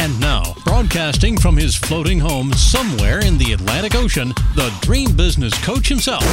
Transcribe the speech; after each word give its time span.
And 0.00 0.18
now, 0.18 0.54
broadcasting 0.64 1.36
from 1.36 1.58
his 1.58 1.76
floating 1.76 2.18
home 2.18 2.54
somewhere 2.54 3.18
in 3.18 3.36
the 3.36 3.52
Atlantic 3.52 3.94
Ocean, 3.94 4.28
the 4.54 4.74
dream 4.80 5.14
business 5.14 5.52
coach 5.62 5.88
himself, 5.88 6.24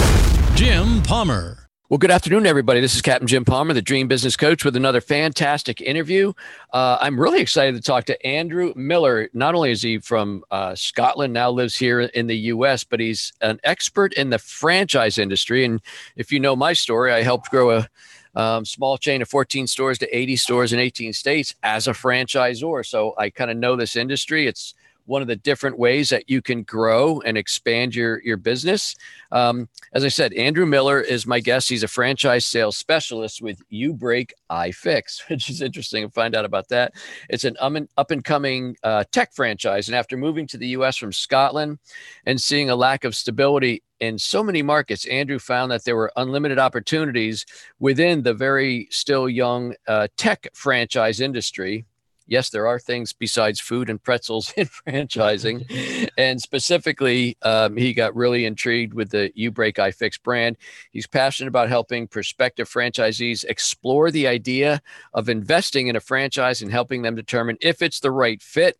Jim 0.55 1.03
Palmer. 1.03 1.67
Well, 1.89 1.97
good 1.97 2.09
afternoon, 2.09 2.45
everybody. 2.45 2.79
This 2.79 2.95
is 2.95 3.01
Captain 3.01 3.27
Jim 3.27 3.43
Palmer, 3.43 3.73
the 3.73 3.81
Dream 3.81 4.07
Business 4.07 4.37
Coach, 4.37 4.63
with 4.63 4.77
another 4.77 5.01
fantastic 5.01 5.81
interview. 5.81 6.31
Uh, 6.71 6.97
I'm 7.01 7.19
really 7.19 7.41
excited 7.41 7.75
to 7.75 7.81
talk 7.81 8.05
to 8.05 8.25
Andrew 8.25 8.71
Millar. 8.77 9.29
Not 9.33 9.53
only 9.53 9.71
is 9.71 9.81
he 9.81 9.97
from 9.97 10.45
uh, 10.49 10.73
Scotland, 10.73 11.33
now 11.33 11.49
lives 11.49 11.75
here 11.75 11.99
in 11.99 12.27
the 12.27 12.37
U.S., 12.37 12.85
but 12.85 13.01
he's 13.01 13.33
an 13.41 13.59
expert 13.65 14.13
in 14.13 14.29
the 14.29 14.39
franchise 14.39 15.17
industry. 15.17 15.65
And 15.65 15.81
if 16.15 16.31
you 16.31 16.39
know 16.39 16.55
my 16.55 16.71
story, 16.71 17.11
I 17.11 17.21
helped 17.21 17.51
grow 17.51 17.71
a 17.71 17.89
um, 18.37 18.63
small 18.65 18.99
chain 18.99 19.23
of 19.23 19.27
14 19.27 19.65
stores 19.65 19.97
to 19.97 20.15
80 20.15 20.35
stores 20.35 20.71
in 20.71 20.79
18 20.79 21.11
states 21.11 21.55
as 21.63 21.87
a 21.87 21.91
franchisor. 21.91 22.85
So 22.85 23.15
I 23.17 23.31
kind 23.31 23.49
of 23.49 23.57
know 23.57 23.75
this 23.75 23.95
industry. 23.95 24.45
It's 24.45 24.75
one 25.07 25.21
of 25.21 25.27
the 25.27 25.37
different 25.37 25.79
ways 25.79 26.09
that 26.09 26.29
you 26.29 26.41
can 26.41 26.63
grow 26.63 27.19
and 27.21 27.37
expand 27.37 27.95
your 27.95 28.21
your 28.21 28.37
business. 28.37 28.95
Um, 29.31 29.69
as 29.93 30.03
I 30.03 30.09
said, 30.09 30.33
Andrew 30.33 30.65
Millar 30.65 31.01
is 31.01 31.25
my 31.25 31.39
guest. 31.39 31.69
He's 31.69 31.81
a 31.81 31.87
franchise 31.87 32.45
sales 32.45 32.77
specialist 32.77 33.41
with 33.41 33.59
You 33.69 33.93
Break, 33.93 34.35
I 34.49 34.71
Fix, 34.71 35.23
which 35.29 35.49
is 35.49 35.61
interesting 35.61 36.03
to 36.03 36.11
find 36.11 36.35
out 36.35 36.45
about 36.45 36.67
that. 36.69 36.93
It's 37.29 37.45
an 37.45 37.57
up 37.59 38.11
and 38.11 38.23
coming 38.23 38.75
uh, 38.83 39.05
tech 39.11 39.33
franchise, 39.33 39.87
and 39.87 39.95
after 39.95 40.15
moving 40.15 40.45
to 40.47 40.57
the 40.57 40.67
U.S. 40.69 40.97
from 40.97 41.11
Scotland 41.11 41.79
and 42.27 42.39
seeing 42.39 42.69
a 42.69 42.75
lack 42.75 43.03
of 43.03 43.15
stability 43.15 43.81
in 43.99 44.17
so 44.17 44.43
many 44.43 44.61
markets, 44.61 45.05
Andrew 45.05 45.39
found 45.39 45.71
that 45.71 45.83
there 45.83 45.95
were 45.95 46.11
unlimited 46.15 46.59
opportunities 46.59 47.45
within 47.79 48.23
the 48.23 48.33
very 48.33 48.87
still 48.91 49.27
young 49.27 49.73
uh, 49.87 50.07
tech 50.17 50.47
franchise 50.53 51.19
industry 51.19 51.85
yes, 52.27 52.49
there 52.49 52.67
are 52.67 52.77
things 52.77 53.13
besides 53.13 53.59
food 53.59 53.89
and 53.89 54.01
pretzels 54.03 54.53
in 54.57 54.67
franchising. 54.67 56.09
and 56.17 56.41
specifically, 56.41 57.37
um, 57.41 57.75
he 57.75 57.93
got 57.93 58.15
really 58.15 58.45
intrigued 58.45 58.93
with 58.93 59.09
the 59.09 59.31
You 59.33 59.49
Break, 59.49 59.79
I 59.79 59.91
Fix 59.91 60.17
brand. 60.17 60.57
He's 60.91 61.07
passionate 61.07 61.47
about 61.47 61.69
helping 61.69 62.07
prospective 62.07 62.69
franchisees 62.69 63.43
explore 63.45 64.11
the 64.11 64.27
idea 64.27 64.81
of 65.13 65.29
investing 65.29 65.87
in 65.87 65.95
a 65.95 66.01
franchise 66.01 66.61
and 66.61 66.71
helping 66.71 67.01
them 67.01 67.15
determine 67.15 67.57
if 67.61 67.81
it's 67.81 67.99
the 67.99 68.11
right 68.11 68.41
fit. 68.41 68.77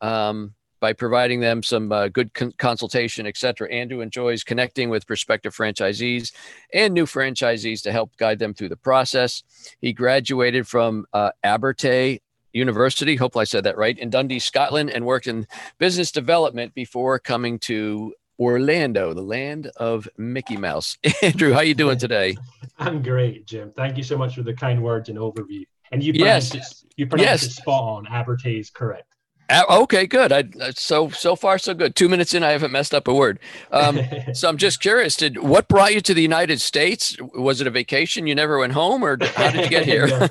Um, 0.00 0.54
by 0.80 0.92
providing 0.92 1.40
them 1.40 1.62
some 1.62 1.90
uh, 1.92 2.08
good 2.08 2.34
con- 2.34 2.52
consultation, 2.58 3.26
et 3.26 3.36
cetera. 3.36 3.70
Andrew 3.70 4.00
enjoys 4.00 4.44
connecting 4.44 4.90
with 4.90 5.06
prospective 5.06 5.54
franchisees 5.54 6.32
and 6.72 6.94
new 6.94 7.06
franchisees 7.06 7.82
to 7.82 7.92
help 7.92 8.16
guide 8.16 8.38
them 8.38 8.54
through 8.54 8.68
the 8.68 8.76
process. 8.76 9.42
He 9.80 9.92
graduated 9.92 10.66
from 10.66 11.06
uh, 11.12 11.30
Abertay 11.44 12.20
University, 12.52 13.16
hopefully 13.16 13.42
I 13.42 13.44
said 13.44 13.64
that 13.64 13.76
right, 13.76 13.98
in 13.98 14.10
Dundee, 14.10 14.38
Scotland, 14.38 14.90
and 14.90 15.04
worked 15.04 15.26
in 15.26 15.46
business 15.78 16.10
development 16.10 16.74
before 16.74 17.18
coming 17.18 17.58
to 17.60 18.14
Orlando, 18.38 19.14
the 19.14 19.22
land 19.22 19.70
of 19.76 20.08
Mickey 20.16 20.56
Mouse. 20.56 20.98
Andrew, 21.22 21.52
how 21.52 21.58
are 21.58 21.64
you 21.64 21.74
doing 21.74 21.98
today? 21.98 22.36
I'm 22.78 23.02
great, 23.02 23.46
Jim. 23.46 23.72
Thank 23.76 23.96
you 23.96 24.02
so 24.02 24.16
much 24.16 24.34
for 24.34 24.42
the 24.42 24.54
kind 24.54 24.82
words 24.82 25.08
and 25.08 25.18
overview. 25.18 25.64
And 25.92 26.02
you 26.02 26.12
pronounced 26.12 26.54
yes. 26.54 26.82
it, 26.82 26.92
you 26.96 27.06
pronounced 27.06 27.44
yes. 27.44 27.52
it 27.52 27.60
spot 27.60 27.82
on. 27.82 28.06
Abertay 28.06 28.58
is 28.58 28.70
correct. 28.70 29.15
Uh, 29.48 29.62
okay, 29.82 30.06
good. 30.06 30.32
I 30.32 30.44
so 30.74 31.08
so 31.10 31.36
far 31.36 31.58
so 31.58 31.74
good. 31.74 31.94
Two 31.94 32.08
minutes 32.08 32.34
in, 32.34 32.42
I 32.42 32.50
haven't 32.50 32.72
messed 32.72 32.94
up 32.94 33.06
a 33.06 33.14
word. 33.14 33.38
Um, 33.70 34.00
so 34.32 34.48
I'm 34.48 34.56
just 34.56 34.80
curious. 34.80 35.16
Did 35.16 35.38
what 35.38 35.68
brought 35.68 35.94
you 35.94 36.00
to 36.00 36.14
the 36.14 36.22
United 36.22 36.60
States? 36.60 37.16
Was 37.34 37.60
it 37.60 37.66
a 37.66 37.70
vacation? 37.70 38.26
You 38.26 38.34
never 38.34 38.58
went 38.58 38.72
home, 38.72 39.04
or 39.04 39.18
how 39.24 39.50
did 39.50 39.64
you 39.64 39.70
get 39.70 39.84
here? 39.86 40.28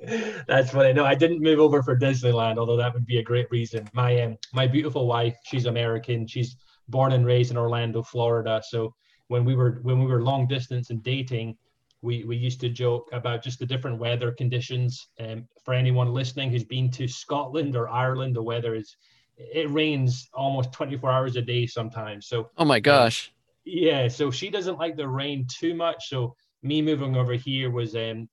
That's 0.46 0.70
funny. 0.70 0.92
No, 0.92 1.04
I 1.04 1.14
didn't 1.14 1.40
move 1.40 1.58
over 1.58 1.82
for 1.82 1.98
Disneyland, 1.98 2.56
although 2.58 2.76
that 2.76 2.94
would 2.94 3.06
be 3.06 3.18
a 3.18 3.22
great 3.22 3.50
reason. 3.50 3.88
My 3.92 4.20
um, 4.22 4.38
my 4.52 4.66
beautiful 4.66 5.06
wife, 5.06 5.36
she's 5.44 5.66
American. 5.66 6.26
She's 6.26 6.56
born 6.88 7.12
and 7.12 7.24
raised 7.26 7.50
in 7.50 7.56
Orlando, 7.56 8.02
Florida. 8.02 8.62
So 8.66 8.94
when 9.28 9.44
we 9.44 9.54
were 9.54 9.78
when 9.82 10.00
we 10.00 10.06
were 10.06 10.22
long 10.22 10.46
distance 10.46 10.90
and 10.90 11.02
dating, 11.02 11.56
we 12.02 12.24
we 12.24 12.36
used 12.36 12.60
to 12.60 12.68
joke 12.68 13.08
about 13.12 13.42
just 13.42 13.58
the 13.58 13.66
different 13.66 13.98
weather 13.98 14.32
conditions. 14.32 15.08
And 15.18 15.40
um, 15.40 15.48
for 15.64 15.74
anyone 15.74 16.12
listening 16.12 16.50
who's 16.50 16.64
been 16.64 16.90
to 16.92 17.08
Scotland 17.08 17.76
or 17.76 17.88
Ireland, 17.88 18.36
the 18.36 18.42
weather 18.42 18.74
is 18.74 18.96
it 19.36 19.70
rains 19.70 20.28
almost 20.34 20.72
24 20.72 21.10
hours 21.10 21.36
a 21.36 21.42
day 21.42 21.66
sometimes. 21.66 22.26
So 22.26 22.50
oh 22.56 22.64
my 22.64 22.80
gosh. 22.80 23.28
Um, 23.28 23.34
yeah, 23.64 24.08
so 24.08 24.30
she 24.30 24.50
doesn't 24.50 24.78
like 24.78 24.96
the 24.96 25.08
rain 25.08 25.46
too 25.48 25.74
much. 25.74 26.08
So 26.08 26.34
me 26.62 26.82
moving 26.82 27.16
over 27.16 27.34
here 27.34 27.70
was 27.70 27.94
um 27.94 28.28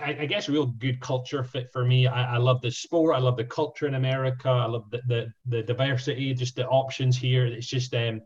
I, 0.00 0.16
I, 0.20 0.26
guess 0.26 0.48
a 0.48 0.52
real 0.52 0.66
good 0.66 1.00
culture 1.00 1.44
fit 1.44 1.70
for 1.72 1.84
me. 1.84 2.08
I, 2.08 2.34
I, 2.34 2.36
love 2.38 2.60
the 2.62 2.70
sport. 2.70 3.14
I 3.14 3.20
love 3.20 3.36
the 3.36 3.44
culture 3.44 3.86
in 3.86 3.94
America. 3.94 4.48
I 4.48 4.66
love 4.66 4.90
the, 4.90 5.00
the, 5.06 5.32
the 5.46 5.62
diversity, 5.62 6.34
just 6.34 6.56
the 6.56 6.66
options 6.66 7.16
here. 7.16 7.46
It's 7.46 7.68
just 7.68 7.94
um, 7.94 8.20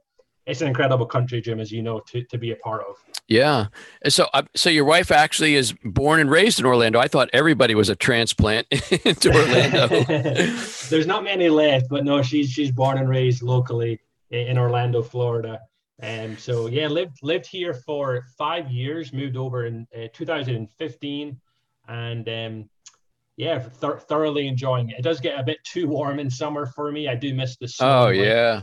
it's 0.47 0.61
an 0.61 0.69
incredible 0.69 1.07
country, 1.07 1.41
Jim, 1.41 1.61
as 1.61 1.71
you 1.71 1.83
know, 1.83 2.01
to, 2.09 2.23
to 2.25 2.39
be 2.39 2.51
a 2.51 2.57
part 2.57 2.83
of. 2.89 2.97
Yeah. 3.29 3.67
So, 4.09 4.27
uh, 4.35 4.43
so 4.57 4.71
your 4.71 4.85
wife 4.85 5.11
actually 5.11 5.55
is 5.55 5.73
born 5.85 6.21
and 6.21 6.31
raised 6.31 6.59
in 6.59 6.67
Orlando. 6.67 6.99
I 6.99 7.09
thought 7.09 7.31
everybody 7.33 7.75
was 7.75 7.89
a 7.89 7.97
transplant 7.97 8.67
into 9.05 9.33
Orlando. 9.33 10.03
There's 10.91 11.07
not 11.07 11.25
many 11.25 11.49
left, 11.49 11.89
but 11.89 12.05
no, 12.05 12.23
she's 12.23 12.51
she's 12.51 12.73
born 12.73 12.99
and 12.99 13.09
raised 13.09 13.43
locally 13.43 14.01
in 14.31 14.59
Orlando, 14.59 15.03
Florida. 15.03 15.61
And 16.01 16.39
so, 16.39 16.67
yeah, 16.67 16.89
lived 16.89 17.19
lived 17.23 17.47
here 17.47 17.75
for 17.75 18.25
five 18.37 18.71
years. 18.71 19.13
Moved 19.13 19.37
over 19.37 19.67
in 19.67 19.87
uh, 19.95 20.09
2015, 20.13 21.41
and 21.87 22.29
um, 22.29 22.69
yeah, 23.37 23.61
th- 23.81 24.01
thoroughly 24.09 24.49
enjoying 24.49 24.91
it. 24.91 24.99
It 24.99 25.03
does 25.03 25.21
get 25.21 25.39
a 25.39 25.45
bit 25.45 25.59
too 25.63 25.87
warm 25.87 26.19
in 26.19 26.29
summer 26.29 26.67
for 26.67 26.91
me. 26.91 27.09
I 27.09 27.15
do 27.15 27.33
miss 27.35 27.57
the 27.57 27.69
snow. 27.69 28.07
Oh 28.07 28.09
yeah. 28.09 28.63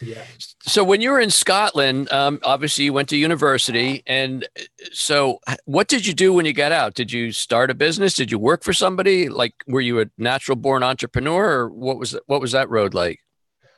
Yeah. 0.00 0.24
So 0.62 0.84
when 0.84 1.00
you 1.00 1.10
were 1.10 1.20
in 1.20 1.30
Scotland, 1.30 2.12
um, 2.12 2.38
obviously 2.42 2.84
you 2.84 2.92
went 2.92 3.08
to 3.10 3.16
university, 3.16 4.02
and 4.06 4.46
so 4.92 5.40
what 5.64 5.88
did 5.88 6.06
you 6.06 6.12
do 6.12 6.34
when 6.34 6.44
you 6.44 6.52
got 6.52 6.72
out? 6.72 6.94
Did 6.94 7.12
you 7.12 7.32
start 7.32 7.70
a 7.70 7.74
business? 7.74 8.14
Did 8.14 8.30
you 8.30 8.38
work 8.38 8.62
for 8.62 8.72
somebody? 8.72 9.28
Like, 9.28 9.54
were 9.66 9.80
you 9.80 10.00
a 10.00 10.06
natural 10.18 10.56
born 10.56 10.82
entrepreneur, 10.82 11.60
or 11.60 11.68
what 11.70 11.98
was 11.98 12.16
what 12.26 12.40
was 12.40 12.52
that 12.52 12.68
road 12.68 12.92
like? 12.92 13.20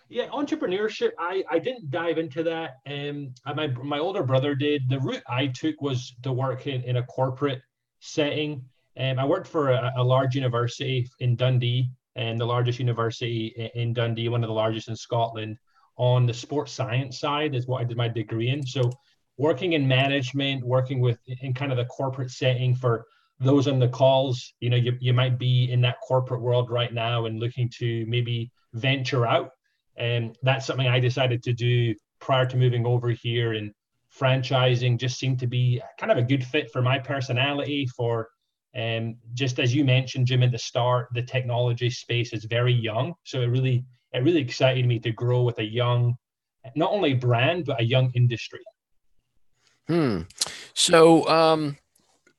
Yeah, 0.08 0.28
entrepreneurship. 0.28 1.10
I, 1.18 1.44
I 1.50 1.58
didn't 1.58 1.90
dive 1.90 2.16
into 2.18 2.42
that. 2.44 2.78
Um, 2.86 3.34
my 3.54 3.66
my 3.66 3.98
older 3.98 4.22
brother 4.22 4.54
did. 4.54 4.88
The 4.88 5.00
route 5.00 5.22
I 5.28 5.48
took 5.48 5.80
was 5.80 6.14
to 6.22 6.32
work 6.32 6.66
in, 6.66 6.82
in 6.82 6.96
a 6.96 7.02
corporate 7.04 7.60
setting. 8.00 8.64
Um, 8.98 9.18
I 9.18 9.24
worked 9.24 9.46
for 9.46 9.70
a, 9.70 9.92
a 9.96 10.02
large 10.02 10.34
university 10.34 11.08
in 11.20 11.36
Dundee, 11.36 11.90
and 12.16 12.40
the 12.40 12.46
largest 12.46 12.80
university 12.80 13.52
in, 13.56 13.82
in 13.82 13.92
Dundee, 13.92 14.28
one 14.28 14.42
of 14.42 14.48
the 14.48 14.54
largest 14.54 14.88
in 14.88 14.96
Scotland. 14.96 15.58
On 15.98 16.26
the 16.26 16.34
sports 16.34 16.72
science 16.72 17.20
side 17.20 17.54
is 17.54 17.66
what 17.66 17.80
I 17.80 17.84
did 17.84 17.96
my 17.96 18.08
degree 18.08 18.48
in. 18.48 18.66
So 18.66 18.90
working 19.36 19.74
in 19.74 19.86
management, 19.86 20.64
working 20.64 21.00
with 21.00 21.18
in 21.26 21.52
kind 21.54 21.72
of 21.72 21.78
the 21.78 21.84
corporate 21.86 22.30
setting 22.30 22.74
for 22.74 23.04
those 23.40 23.68
on 23.68 23.78
the 23.78 23.88
calls, 23.88 24.54
you 24.60 24.70
know, 24.70 24.76
you, 24.76 24.96
you 25.00 25.12
might 25.12 25.38
be 25.38 25.70
in 25.70 25.80
that 25.82 25.96
corporate 26.06 26.40
world 26.40 26.70
right 26.70 26.92
now 26.92 27.26
and 27.26 27.38
looking 27.38 27.70
to 27.78 28.04
maybe 28.06 28.50
venture 28.72 29.26
out 29.26 29.50
and 29.98 30.38
that's 30.42 30.64
something 30.64 30.86
I 30.86 31.00
decided 31.00 31.42
to 31.42 31.52
do 31.52 31.94
prior 32.20 32.46
to 32.46 32.56
moving 32.56 32.86
over 32.86 33.10
here. 33.10 33.52
And 33.52 33.72
franchising 34.16 34.98
just 34.98 35.18
seemed 35.18 35.40
to 35.40 35.46
be 35.46 35.82
kind 35.98 36.10
of 36.10 36.18
a 36.18 36.22
good 36.22 36.44
fit 36.44 36.70
for 36.70 36.80
my 36.80 36.98
personality. 36.98 37.86
For 37.86 38.28
um, 38.76 39.16
just 39.34 39.58
as 39.58 39.74
you 39.74 39.84
mentioned, 39.84 40.26
Jim, 40.26 40.42
at 40.42 40.52
the 40.52 40.58
start, 40.58 41.08
the 41.12 41.22
technology 41.22 41.90
space 41.90 42.32
is 42.32 42.44
very 42.44 42.72
young, 42.72 43.14
so 43.24 43.40
it 43.40 43.46
really 43.46 43.84
it 44.12 44.22
really 44.22 44.40
excited 44.40 44.86
me 44.86 44.98
to 45.00 45.12
grow 45.12 45.42
with 45.42 45.58
a 45.58 45.64
young, 45.64 46.16
not 46.74 46.90
only 46.90 47.14
brand 47.14 47.66
but 47.66 47.80
a 47.80 47.84
young 47.84 48.10
industry. 48.14 48.60
Hmm. 49.86 50.22
So, 50.74 51.26
um, 51.28 51.78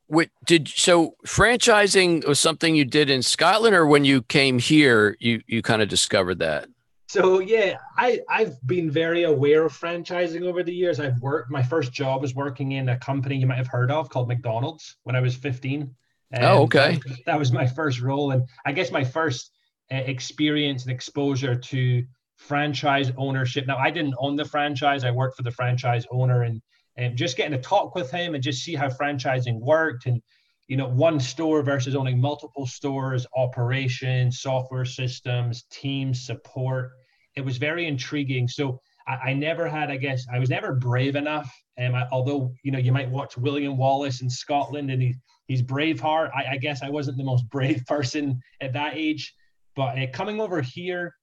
what 0.08 0.30
did 0.46 0.68
so 0.68 1.16
franchising 1.26 2.28
was 2.28 2.40
something 2.40 2.76
you 2.76 2.86
did 2.86 3.10
in 3.10 3.22
Scotland, 3.22 3.76
or 3.76 3.86
when 3.86 4.06
you 4.06 4.24
came 4.24 4.60
here, 4.60 5.16
you 5.20 5.42
you 5.48 5.62
kind 5.62 5.82
of 5.82 5.90
discovered 5.90 6.40
that? 6.40 6.68
So 7.08 7.40
yeah, 7.40 7.78
I 7.98 8.20
I've 8.30 8.62
been 8.68 8.92
very 8.92 9.24
aware 9.24 9.66
of 9.66 9.74
franchising 9.74 10.44
over 10.44 10.64
the 10.64 10.74
years. 10.74 11.00
I've 11.00 11.20
worked. 11.22 11.52
My 11.52 11.64
first 11.64 11.92
job 11.92 12.22
was 12.22 12.36
working 12.36 12.74
in 12.74 12.90
a 12.90 12.98
company 12.98 13.38
you 13.38 13.48
might 13.48 13.58
have 13.58 13.68
heard 13.68 13.92
of 13.92 14.10
called 14.10 14.28
McDonald's 14.28 14.98
when 15.04 15.16
I 15.16 15.20
was 15.20 15.36
15. 15.36 15.96
oh, 16.42 16.64
okay. 16.64 17.00
That, 17.08 17.18
that, 17.26 17.40
was 17.40 17.52
my 17.52 17.66
first 17.66 18.02
role, 18.02 18.32
and 18.32 18.44
I 18.66 18.72
guess 18.74 18.92
my 18.92 19.04
first 19.04 19.52
experience 19.90 20.84
and 20.84 20.92
exposure 20.92 21.56
to 21.56 22.04
franchise 22.38 23.12
ownership. 23.18 23.68
Now, 23.68 23.78
I 23.78 23.92
didn't 23.92 24.16
own 24.18 24.36
the 24.36 24.46
franchise; 24.46 25.04
I 25.04 25.12
worked 25.12 25.38
for 25.38 25.44
the 25.44 25.52
franchise 25.52 26.06
owner, 26.12 26.44
and 26.44 26.62
and 26.98 27.18
just 27.18 27.38
getting 27.38 27.54
to 27.54 27.62
talk 27.62 27.96
with 27.96 28.12
him 28.12 28.36
and 28.36 28.44
just 28.44 28.64
see 28.64 28.76
how 28.76 28.90
franchising 28.90 29.60
worked, 29.60 30.06
and 30.06 30.22
you 30.70 30.78
know, 30.78 30.88
one 30.88 31.20
store 31.20 31.64
versus 31.64 31.96
owning 31.96 32.22
multiple 32.22 32.68
stores, 32.68 33.26
operations, 33.36 34.40
software 34.40 34.86
systems, 34.86 35.64
team 35.72 36.14
support. 36.14 36.92
It 37.36 37.42
was 37.42 37.58
very 37.58 37.88
intriguing. 37.88 38.48
So 38.48 38.80
I, 39.08 39.14
I 39.30 39.34
never 39.34 39.68
had, 39.68 39.90
I 39.90 39.98
guess, 39.98 40.28
I 40.32 40.38
was 40.38 40.50
never 40.50 40.74
brave 40.74 41.16
enough. 41.16 41.52
And 41.78 41.96
um, 41.96 42.06
although 42.12 42.54
you 42.64 42.72
know, 42.72 42.78
you 42.78 42.92
might 42.92 43.10
watch 43.10 43.36
William 43.38 43.78
Wallace 43.78 44.22
in 44.22 44.30
Scotland, 44.30 44.92
and 44.92 45.02
he 45.02 45.16
he's 45.48 45.64
Braveheart. 45.64 46.30
I, 46.36 46.52
I 46.52 46.58
guess 46.58 46.84
I 46.84 46.90
wasn't 46.90 47.18
the 47.18 47.24
most 47.24 47.50
brave 47.50 47.84
person 47.88 48.40
at 48.62 48.74
that 48.74 48.94
age, 48.96 49.34
but 49.80 49.98
uh, 49.98 50.08
coming 50.12 50.42
over 50.42 50.62
here, 50.62 51.16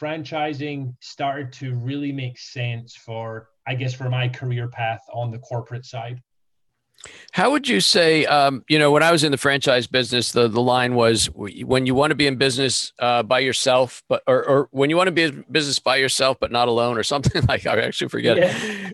franchising 0.00 0.94
started 0.98 1.52
to 1.52 1.74
really 1.74 2.10
make 2.10 2.38
sense 2.38 2.96
for, 2.96 3.50
I 3.66 3.74
guess, 3.74 3.92
for 3.92 4.08
my 4.08 4.30
career 4.30 4.66
path 4.66 5.02
on 5.12 5.30
the 5.30 5.38
corporate 5.40 5.84
side. 5.84 6.22
How 7.32 7.50
would 7.50 7.68
you 7.68 7.80
say, 7.80 8.24
um, 8.24 8.64
you 8.66 8.78
know, 8.78 8.90
when 8.90 9.02
I 9.02 9.12
was 9.12 9.24
in 9.24 9.30
the 9.30 9.36
franchise 9.36 9.86
business, 9.86 10.32
the, 10.32 10.48
the 10.48 10.62
line 10.62 10.94
was 10.94 11.26
when 11.34 11.84
you 11.84 11.94
want 11.94 12.10
to 12.10 12.14
be 12.14 12.26
in 12.26 12.36
business 12.36 12.94
uh, 12.98 13.22
by 13.22 13.40
yourself, 13.40 14.02
but 14.08 14.22
or, 14.26 14.42
or 14.42 14.68
when 14.70 14.88
you 14.88 14.96
want 14.96 15.08
to 15.08 15.12
be 15.12 15.24
in 15.24 15.44
business 15.50 15.78
by 15.78 15.96
yourself 15.96 16.38
but 16.40 16.50
not 16.50 16.66
alone, 16.66 16.96
or 16.96 17.02
something 17.14 17.42
like 17.46 17.66
I 17.66 17.78
actually 17.82 18.08
forget. 18.08 18.38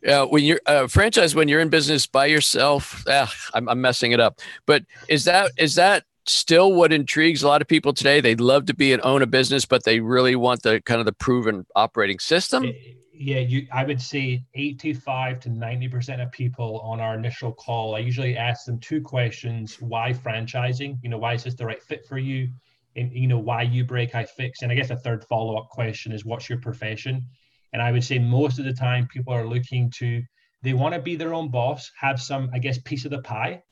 Yeah. 0.02 0.22
Uh, 0.22 0.26
when 0.26 0.42
you're 0.42 0.60
uh, 0.66 0.88
franchise, 0.88 1.36
when 1.36 1.46
you're 1.46 1.60
in 1.60 1.68
business 1.68 2.08
by 2.08 2.26
yourself, 2.26 3.04
ah, 3.08 3.32
I'm, 3.54 3.68
I'm 3.68 3.80
messing 3.80 4.10
it 4.10 4.18
up. 4.18 4.40
But 4.66 4.84
is 5.08 5.24
that 5.24 5.52
is 5.56 5.76
that 5.76 6.02
still 6.26 6.72
what 6.72 6.92
intrigues 6.92 7.42
a 7.42 7.48
lot 7.48 7.62
of 7.62 7.68
people 7.68 7.92
today? 7.92 8.20
They'd 8.20 8.40
love 8.40 8.66
to 8.66 8.74
be 8.74 8.92
and 8.92 9.02
own 9.04 9.22
a 9.22 9.26
business, 9.26 9.64
but 9.64 9.84
they 9.84 10.00
really 10.00 10.36
want 10.36 10.62
the 10.62 10.80
kind 10.82 11.00
of 11.00 11.06
the 11.06 11.12
proven 11.12 11.66
operating 11.74 12.18
system 12.18 12.64
eh, 12.64 12.72
yeah, 13.16 13.38
you 13.38 13.66
I 13.72 13.84
would 13.84 14.00
say 14.00 14.44
85 14.54 15.40
to 15.40 15.48
90% 15.48 16.22
of 16.22 16.32
people 16.32 16.80
on 16.80 17.00
our 17.00 17.14
initial 17.14 17.52
call, 17.52 17.94
I 17.94 18.00
usually 18.00 18.36
ask 18.36 18.66
them 18.66 18.78
two 18.80 19.00
questions. 19.00 19.80
Why 19.80 20.12
franchising? 20.12 20.98
You 21.02 21.10
know, 21.10 21.18
why 21.18 21.34
is 21.34 21.44
this 21.44 21.54
the 21.54 21.66
right 21.66 21.82
fit 21.82 22.04
for 22.06 22.18
you? 22.18 22.48
And 22.96 23.12
you 23.12 23.28
know, 23.28 23.38
why 23.38 23.62
you 23.62 23.84
break, 23.84 24.14
I 24.14 24.24
fix? 24.24 24.62
And 24.62 24.72
I 24.72 24.74
guess 24.74 24.90
a 24.90 24.96
third 24.96 25.24
follow-up 25.24 25.68
question 25.68 26.12
is 26.12 26.24
what's 26.24 26.48
your 26.48 26.58
profession? 26.58 27.24
And 27.72 27.80
I 27.80 27.92
would 27.92 28.04
say 28.04 28.18
most 28.18 28.58
of 28.58 28.64
the 28.64 28.72
time 28.72 29.06
people 29.06 29.32
are 29.32 29.46
looking 29.46 29.90
to 29.98 30.22
they 30.62 30.72
want 30.72 30.94
to 30.94 31.00
be 31.00 31.14
their 31.14 31.34
own 31.34 31.50
boss, 31.50 31.90
have 31.98 32.20
some, 32.20 32.50
I 32.54 32.58
guess, 32.58 32.78
piece 32.78 33.04
of 33.04 33.10
the 33.10 33.20
pie, 33.20 33.62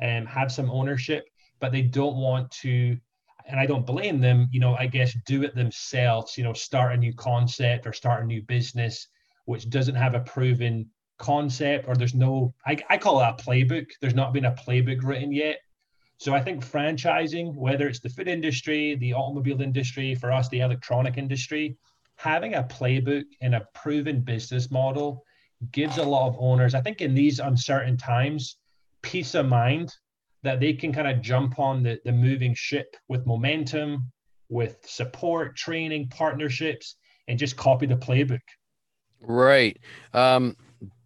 and 0.00 0.28
have 0.28 0.52
some 0.52 0.70
ownership, 0.70 1.24
but 1.62 1.70
they 1.72 1.80
don't 1.80 2.16
want 2.16 2.50
to 2.50 2.98
and 3.46 3.58
I 3.58 3.66
don't 3.66 3.86
blame 3.86 4.20
them, 4.20 4.48
you 4.52 4.60
know, 4.60 4.76
I 4.76 4.86
guess 4.86 5.16
do 5.26 5.42
it 5.42 5.54
themselves, 5.56 6.38
you 6.38 6.44
know, 6.44 6.52
start 6.52 6.92
a 6.92 6.96
new 6.96 7.12
concept 7.12 7.86
or 7.86 7.92
start 7.92 8.22
a 8.22 8.26
new 8.26 8.42
business 8.42 9.08
which 9.46 9.68
doesn't 9.68 9.96
have 9.96 10.14
a 10.14 10.20
proven 10.20 10.88
concept 11.18 11.88
or 11.88 11.96
there's 11.96 12.14
no, 12.14 12.54
I, 12.66 12.78
I 12.88 12.98
call 12.98 13.20
it 13.20 13.24
a 13.24 13.42
playbook. 13.42 13.86
There's 14.00 14.14
not 14.14 14.32
been 14.32 14.44
a 14.44 14.52
playbook 14.52 15.02
written 15.02 15.32
yet. 15.32 15.58
So 16.18 16.34
I 16.34 16.40
think 16.40 16.64
franchising, 16.64 17.54
whether 17.56 17.88
it's 17.88 18.00
the 18.00 18.08
food 18.08 18.28
industry, 18.28 18.94
the 18.96 19.14
automobile 19.14 19.60
industry, 19.60 20.14
for 20.14 20.30
us, 20.30 20.48
the 20.48 20.60
electronic 20.60 21.18
industry, 21.18 21.76
having 22.14 22.54
a 22.54 22.62
playbook 22.62 23.24
and 23.40 23.56
a 23.56 23.66
proven 23.74 24.20
business 24.20 24.70
model 24.70 25.24
gives 25.72 25.98
a 25.98 26.04
lot 26.04 26.28
of 26.28 26.36
owners, 26.38 26.74
I 26.74 26.80
think 26.80 27.00
in 27.00 27.14
these 27.14 27.40
uncertain 27.40 27.96
times, 27.96 28.56
peace 29.02 29.34
of 29.34 29.46
mind 29.46 29.92
that 30.42 30.60
they 30.60 30.72
can 30.72 30.92
kind 30.92 31.08
of 31.08 31.20
jump 31.20 31.58
on 31.58 31.82
the, 31.82 32.00
the 32.04 32.12
moving 32.12 32.54
ship 32.54 32.96
with 33.08 33.26
momentum, 33.26 34.10
with 34.48 34.78
support, 34.84 35.56
training, 35.56 36.08
partnerships, 36.08 36.96
and 37.28 37.38
just 37.38 37.56
copy 37.56 37.86
the 37.86 37.96
playbook. 37.96 38.40
Right. 39.20 39.78
Um, 40.12 40.56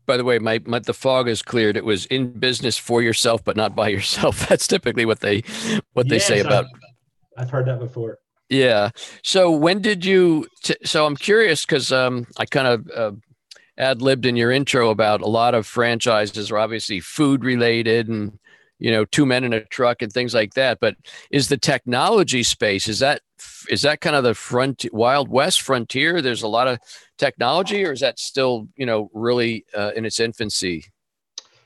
by 0.06 0.16
the 0.16 0.24
way, 0.24 0.38
my, 0.38 0.60
my 0.64 0.78
the 0.78 0.94
fog 0.94 1.28
is 1.28 1.42
cleared. 1.42 1.76
It 1.76 1.84
was 1.84 2.06
in 2.06 2.30
business 2.30 2.78
for 2.78 3.02
yourself, 3.02 3.44
but 3.44 3.56
not 3.56 3.74
by 3.74 3.88
yourself. 3.96 4.48
That's 4.48 4.66
typically 4.66 5.04
what 5.04 5.20
they 5.20 5.42
what 5.92 6.08
they 6.08 6.16
yes, 6.16 6.26
say 6.26 6.40
about. 6.40 6.64
I've, 7.36 7.44
I've 7.44 7.50
heard 7.50 7.66
that 7.66 7.78
before. 7.78 8.18
Yeah. 8.48 8.90
So 9.22 9.50
when 9.50 9.82
did 9.82 10.04
you? 10.04 10.46
T- 10.62 10.76
so 10.84 11.04
I'm 11.04 11.16
curious 11.16 11.64
because 11.64 11.92
um, 11.92 12.26
I 12.38 12.46
kind 12.46 12.68
of 12.68 12.90
uh, 12.94 13.12
ad 13.76 14.00
libbed 14.00 14.24
in 14.24 14.36
your 14.36 14.52
intro 14.52 14.90
about 14.90 15.20
a 15.20 15.26
lot 15.26 15.54
of 15.54 15.66
franchises 15.66 16.50
are 16.50 16.58
obviously 16.58 17.00
food 17.00 17.44
related 17.44 18.08
and 18.08 18.38
you 18.78 18.90
know 18.90 19.04
two 19.04 19.26
men 19.26 19.44
in 19.44 19.52
a 19.52 19.64
truck 19.64 20.02
and 20.02 20.12
things 20.12 20.34
like 20.34 20.54
that. 20.54 20.78
But 20.80 20.96
is 21.30 21.48
the 21.48 21.56
technology 21.56 22.42
space 22.42 22.88
is 22.88 22.98
that 23.00 23.22
is 23.68 23.82
that 23.82 24.00
kind 24.00 24.16
of 24.16 24.24
the 24.24 24.34
front 24.34 24.86
wild 24.92 25.28
west 25.28 25.62
frontier? 25.62 26.20
There's 26.20 26.42
a 26.42 26.48
lot 26.48 26.68
of 26.68 26.78
technology 27.18 27.84
or 27.84 27.92
is 27.92 28.00
that 28.00 28.18
still 28.18 28.68
you 28.76 28.86
know 28.86 29.10
really 29.12 29.64
uh, 29.74 29.92
in 29.96 30.04
its 30.04 30.20
infancy? 30.20 30.84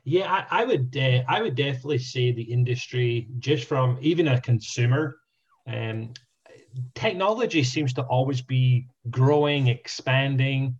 Yeah 0.05 0.45
i, 0.51 0.63
I 0.63 0.65
would 0.65 0.97
i 1.29 1.43
would 1.43 1.55
definitely 1.55 1.99
say 1.99 2.33
the 2.33 2.43
industry 2.43 3.29
just 3.39 3.65
from 3.65 3.99
even 4.01 4.29
a 4.29 4.41
consumer 4.41 5.19
um, 5.67 6.15
technology 6.95 7.63
seems 7.63 7.93
to 7.95 8.03
always 8.03 8.41
be 8.41 8.87
growing 9.11 9.69
expanding 9.69 10.77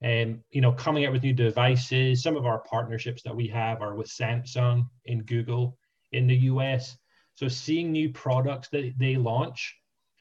and 0.00 0.40
you 0.50 0.60
know 0.60 0.72
coming 0.72 1.04
out 1.04 1.12
with 1.12 1.22
new 1.22 1.32
devices 1.32 2.22
some 2.22 2.36
of 2.36 2.46
our 2.46 2.60
partnerships 2.60 3.22
that 3.22 3.34
we 3.34 3.48
have 3.48 3.82
are 3.82 3.94
with 3.94 4.08
samsung 4.08 4.84
and 5.06 5.26
google 5.26 5.76
in 6.12 6.26
the 6.26 6.36
us 6.36 6.96
so 7.34 7.48
seeing 7.48 7.92
new 7.92 8.10
products 8.10 8.68
that 8.70 8.92
they 8.98 9.16
launch 9.16 9.76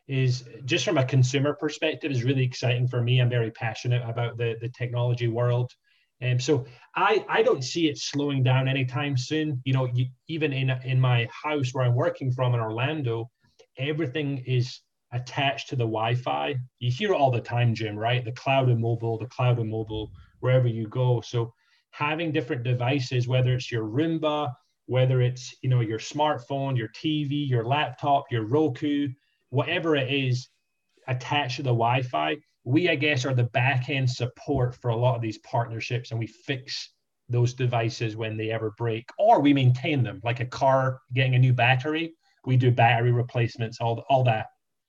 is 0.08 0.46
just 0.66 0.86
from 0.86 0.98
a 0.98 1.06
consumer 1.06 1.54
perspective 1.54 2.12
is 2.12 2.24
really 2.24 2.44
exciting 2.44 2.88
for 2.88 3.02
me. 3.02 3.20
I'm 3.20 3.30
very 3.30 3.52
passionate 3.52 4.08
about 4.08 4.38
the, 4.38 4.56
the 4.62 4.70
technology 4.70 5.28
world. 5.28 5.72
And 6.22 6.34
um, 6.34 6.40
so 6.40 6.66
I, 6.96 7.26
I 7.30 7.44
don't 7.44 7.64
see 7.64 7.88
it 7.88 7.98
slowing 7.98 8.42
down 8.42 8.68
anytime 8.68 9.18
soon. 9.18 9.62
You 9.66 9.74
know, 9.74 9.86
you, 9.94 10.08
even 10.28 10.54
in 10.54 10.70
in 10.84 11.00
my 11.00 11.28
house 11.32 11.74
where 11.74 11.86
I'm 11.86 11.94
working 11.94 12.32
from 12.32 12.56
in 12.56 12.60
Orlando, 12.60 13.30
everything 13.78 14.44
is 14.48 14.80
attached 15.14 15.70
to 15.70 15.76
the 15.76 15.84
Wi-Fi. 15.86 16.56
You 16.80 16.92
hear 16.92 17.14
it 17.14 17.16
all 17.18 17.32
the 17.32 17.42
time, 17.42 17.74
Jim, 17.74 17.98
right? 17.98 18.24
The 18.24 18.32
cloud 18.34 18.70
and 18.70 18.80
mobile, 18.80 19.18
the 19.18 19.28
cloud 19.28 19.60
and 19.60 19.70
mobile, 19.70 20.12
wherever 20.40 20.68
you 20.68 20.88
go. 20.88 21.22
So 21.22 21.54
having 21.92 22.32
different 22.32 22.64
devices, 22.64 23.28
whether 23.28 23.54
it's 23.54 23.72
your 23.72 23.86
Roomba, 23.86 24.52
whether 24.86 25.22
it's 25.22 25.56
you 25.62 25.70
know 25.70 25.82
your 25.82 26.00
smartphone, 26.00 26.78
your 26.78 26.90
TV, 26.90 27.48
your 27.48 27.66
laptop, 27.66 28.26
your 28.32 28.46
Roku, 28.46 29.10
whatever 29.50 29.96
it 29.96 30.14
is, 30.14 30.50
attached 31.08 31.58
to 31.58 31.64
the 31.64 31.70
Wi-Fi, 31.70 32.38
we 32.64 32.90
I 32.90 32.96
guess 32.96 33.26
are 33.26 33.34
the 33.34 33.44
back 33.44 33.90
end 33.90 34.10
support 34.10 34.76
for 34.76 34.90
a 34.90 34.96
lot 34.96 35.16
of 35.16 35.22
these 35.22 35.40
partnerships, 35.40 36.12
and 36.12 36.20
we 36.20 36.28
fix 36.28 36.92
those 37.30 37.54
devices 37.54 38.16
when 38.16 38.38
they 38.38 38.52
ever 38.52 38.74
break, 38.78 39.10
or 39.18 39.42
we 39.42 39.54
maintain 39.54 40.04
them, 40.04 40.22
like 40.24 40.40
a 40.40 40.46
car 40.46 41.02
getting 41.14 41.36
a 41.36 41.40
new 41.40 41.54
battery. 41.54 42.14
We 42.46 42.56
do 42.56 42.72
battery 42.72 43.12
replacements, 43.12 43.80
all 43.82 44.04
all 44.10 44.24
that 44.26 44.48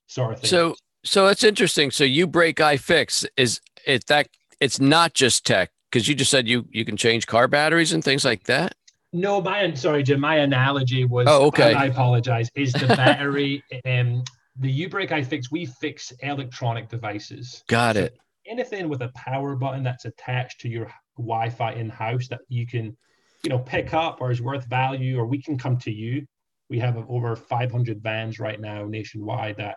sort 0.08 0.34
of 0.34 0.40
thing. 0.40 0.50
So 0.50 0.74
so 1.04 1.26
that's 1.26 1.44
interesting. 1.44 1.90
So 1.90 2.04
you 2.04 2.26
break, 2.26 2.56
iFix 2.56 3.24
is 3.36 3.60
it 3.86 4.06
that 4.06 4.28
it's 4.60 4.80
not 4.80 5.14
just 5.14 5.46
tech 5.46 5.70
because 5.90 6.08
you 6.08 6.14
just 6.14 6.30
said 6.30 6.48
you 6.48 6.66
you 6.70 6.84
can 6.84 6.96
change 6.96 7.26
car 7.26 7.46
batteries 7.46 7.92
and 7.92 8.02
things 8.02 8.24
like 8.24 8.44
that. 8.44 8.74
No, 9.12 9.40
my 9.40 9.72
sorry, 9.74 10.02
Jim. 10.02 10.20
My 10.20 10.36
analogy 10.36 11.04
was. 11.04 11.26
Oh, 11.28 11.46
okay. 11.46 11.72
I, 11.72 11.84
I 11.84 11.86
apologize. 11.86 12.50
Is 12.54 12.72
the 12.72 12.86
battery 12.96 13.62
um 13.86 14.24
the 14.58 14.70
U-Break 14.70 15.10
iFix? 15.10 15.50
We 15.50 15.66
fix 15.66 16.12
electronic 16.20 16.88
devices. 16.88 17.62
Got 17.68 17.96
so 17.96 18.02
it. 18.02 18.18
Anything 18.46 18.88
with 18.88 19.02
a 19.02 19.08
power 19.14 19.54
button 19.56 19.82
that's 19.82 20.04
attached 20.04 20.60
to 20.60 20.68
your 20.68 20.90
Wi-Fi 21.16 21.72
in 21.72 21.90
house 21.90 22.28
that 22.28 22.40
you 22.48 22.66
can, 22.66 22.96
you 23.44 23.50
know, 23.50 23.58
pick 23.58 23.92
up 23.92 24.20
or 24.20 24.30
is 24.30 24.40
worth 24.40 24.64
value, 24.66 25.18
or 25.18 25.26
we 25.26 25.40
can 25.40 25.58
come 25.58 25.76
to 25.78 25.90
you. 25.90 26.26
We 26.70 26.78
have 26.80 26.96
over 27.08 27.34
500 27.34 28.02
vans 28.02 28.38
right 28.38 28.60
now 28.60 28.84
nationwide 28.84 29.56
that 29.56 29.76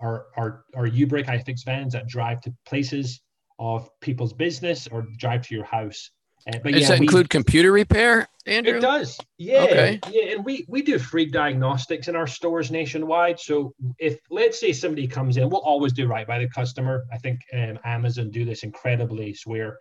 are 0.00 0.26
are 0.36 0.64
are 0.74 0.86
U-Break 0.86 1.26
iFix 1.26 1.64
vans 1.64 1.92
that 1.92 2.08
drive 2.08 2.40
to 2.42 2.54
places 2.66 3.20
of 3.58 3.88
people's 4.00 4.32
business 4.32 4.86
or 4.88 5.06
drive 5.18 5.46
to 5.46 5.54
your 5.54 5.64
house. 5.64 6.10
Uh, 6.46 6.58
but 6.62 6.72
Does 6.72 6.82
yeah, 6.82 6.88
that 6.88 7.00
we, 7.00 7.06
include 7.06 7.28
computer 7.28 7.72
repair, 7.72 8.28
Andrew? 8.46 8.76
It 8.76 8.80
does. 8.80 9.18
Yeah. 9.36 9.62
Okay. 9.62 10.00
Yeah, 10.10 10.34
and 10.34 10.44
we 10.44 10.64
we 10.68 10.82
do 10.82 10.98
free 10.98 11.26
diagnostics 11.26 12.06
in 12.06 12.14
our 12.14 12.26
stores 12.26 12.70
nationwide. 12.70 13.40
So 13.40 13.74
if 13.98 14.18
let's 14.30 14.60
say 14.60 14.72
somebody 14.72 15.08
comes 15.08 15.38
in, 15.38 15.48
we'll 15.50 15.60
always 15.62 15.92
do 15.92 16.06
right 16.06 16.26
by 16.26 16.38
the 16.38 16.48
customer. 16.48 17.04
I 17.12 17.18
think 17.18 17.40
um, 17.52 17.78
Amazon 17.84 18.30
do 18.30 18.44
this 18.44 18.62
incredibly. 18.62 19.34
Swear. 19.34 19.78